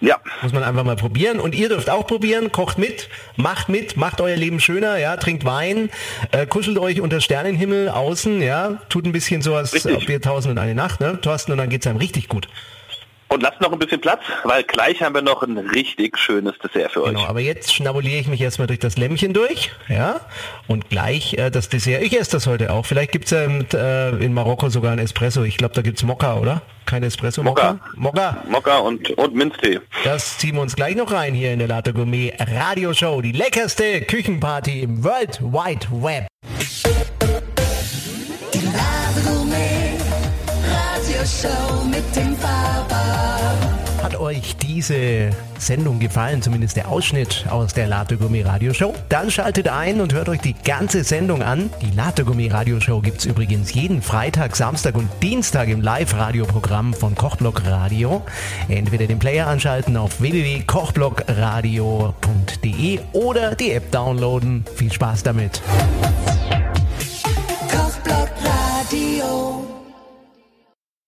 Ja. 0.00 0.16
Muss 0.42 0.52
man 0.52 0.62
einfach 0.62 0.84
mal 0.84 0.94
probieren. 0.94 1.40
Und 1.40 1.56
ihr 1.56 1.68
dürft 1.68 1.90
auch 1.90 2.06
probieren, 2.06 2.52
kocht 2.52 2.78
mit, 2.78 3.08
macht 3.36 3.68
mit, 3.68 3.96
macht 3.96 4.20
euer 4.20 4.36
Leben 4.36 4.60
schöner, 4.60 4.96
ja, 4.98 5.16
trinkt 5.16 5.44
Wein, 5.44 5.90
äh, 6.30 6.46
kuschelt 6.46 6.78
euch 6.78 7.00
unter 7.00 7.20
Sternenhimmel 7.20 7.88
außen, 7.88 8.40
ja, 8.40 8.80
tut 8.88 9.06
ein 9.06 9.12
bisschen 9.12 9.42
so 9.42 9.56
als 9.56 9.86
ob 9.86 10.06
wir 10.06 10.22
tausend 10.22 10.52
und 10.52 10.58
eine 10.58 10.76
Nacht, 10.76 11.00
ne, 11.00 11.20
Thorsten, 11.20 11.50
und 11.50 11.58
dann 11.58 11.68
geht's 11.68 11.86
einem 11.86 11.98
richtig 11.98 12.28
gut. 12.28 12.48
Und 13.28 13.42
lasst 13.42 13.60
noch 13.60 13.72
ein 13.72 13.78
bisschen 13.78 14.00
Platz, 14.00 14.22
weil 14.44 14.62
gleich 14.62 15.02
haben 15.02 15.14
wir 15.14 15.22
noch 15.22 15.42
ein 15.42 15.58
richtig 15.58 16.16
schönes 16.18 16.54
Dessert 16.58 16.92
für 16.92 17.02
genau, 17.02 17.20
euch. 17.20 17.28
aber 17.28 17.40
jetzt 17.40 17.74
schnabuliere 17.74 18.20
ich 18.20 18.26
mich 18.26 18.40
erstmal 18.40 18.66
durch 18.66 18.78
das 18.78 18.96
Lämmchen 18.96 19.34
durch, 19.34 19.70
ja, 19.88 20.20
und 20.66 20.88
gleich 20.88 21.34
äh, 21.34 21.50
das 21.50 21.68
Dessert. 21.68 22.02
Ich 22.02 22.18
esse 22.18 22.32
das 22.32 22.46
heute 22.46 22.72
auch. 22.72 22.86
Vielleicht 22.86 23.12
gibt's 23.12 23.30
ja 23.30 23.44
in, 23.44 23.66
äh, 23.72 24.10
in 24.24 24.32
Marokko 24.32 24.70
sogar 24.70 24.92
ein 24.92 24.98
Espresso. 24.98 25.42
Ich 25.42 25.58
glaube, 25.58 25.74
da 25.74 25.82
gibt's 25.82 26.02
Mokka, 26.02 26.36
oder? 26.38 26.62
Kein 26.86 27.02
Espresso, 27.02 27.42
Mokka? 27.42 27.78
Mokka. 27.96 28.44
Mokka 28.48 28.78
und, 28.78 29.10
und 29.10 29.34
Minztee. 29.34 29.80
Das 30.04 30.38
ziehen 30.38 30.54
wir 30.54 30.62
uns 30.62 30.74
gleich 30.74 30.96
noch 30.96 31.12
rein 31.12 31.34
hier 31.34 31.52
in 31.52 31.58
der 31.58 31.68
Latte 31.68 31.92
Gourmet 31.92 32.32
Radio 32.38 32.94
Show. 32.94 33.20
Die 33.20 33.32
leckerste 33.32 34.00
Küchenparty 34.00 34.80
im 34.80 35.04
World 35.04 35.38
Wide 35.42 35.86
Web. 35.90 36.28
Die 38.54 38.60
Gourmet 39.22 39.98
Radio 40.64 41.26
Show 41.26 41.84
mit 41.84 42.16
dem 42.16 42.37
euch 44.28 44.56
diese 44.56 45.30
Sendung 45.58 46.00
gefallen, 46.00 46.42
zumindest 46.42 46.76
der 46.76 46.88
Ausschnitt 46.88 47.46
aus 47.48 47.72
der 47.72 47.86
Latte 47.86 48.18
Gourmet 48.18 48.42
Radio 48.42 48.74
Show? 48.74 48.92
Dann 49.08 49.30
schaltet 49.30 49.68
ein 49.68 50.02
und 50.02 50.12
hört 50.12 50.28
euch 50.28 50.42
die 50.42 50.52
ganze 50.52 51.02
Sendung 51.02 51.42
an. 51.42 51.70
Die 51.80 51.96
Latte 51.96 52.26
Gourmet 52.26 52.52
Radio 52.52 52.78
Show 52.78 53.00
gibt 53.00 53.20
es 53.20 53.24
übrigens 53.24 53.72
jeden 53.72 54.02
Freitag, 54.02 54.54
Samstag 54.54 54.96
und 54.96 55.08
Dienstag 55.22 55.68
im 55.68 55.80
Live-Radio-Programm 55.80 56.92
von 56.92 57.14
Kochblock 57.14 57.64
Radio. 57.64 58.20
Entweder 58.68 59.06
den 59.06 59.18
Player 59.18 59.46
anschalten 59.46 59.96
auf 59.96 60.20
www.kochblockradio.de 60.20 63.00
oder 63.14 63.54
die 63.54 63.72
App 63.72 63.90
downloaden. 63.90 64.66
Viel 64.76 64.92
Spaß 64.92 65.22
damit. 65.22 65.62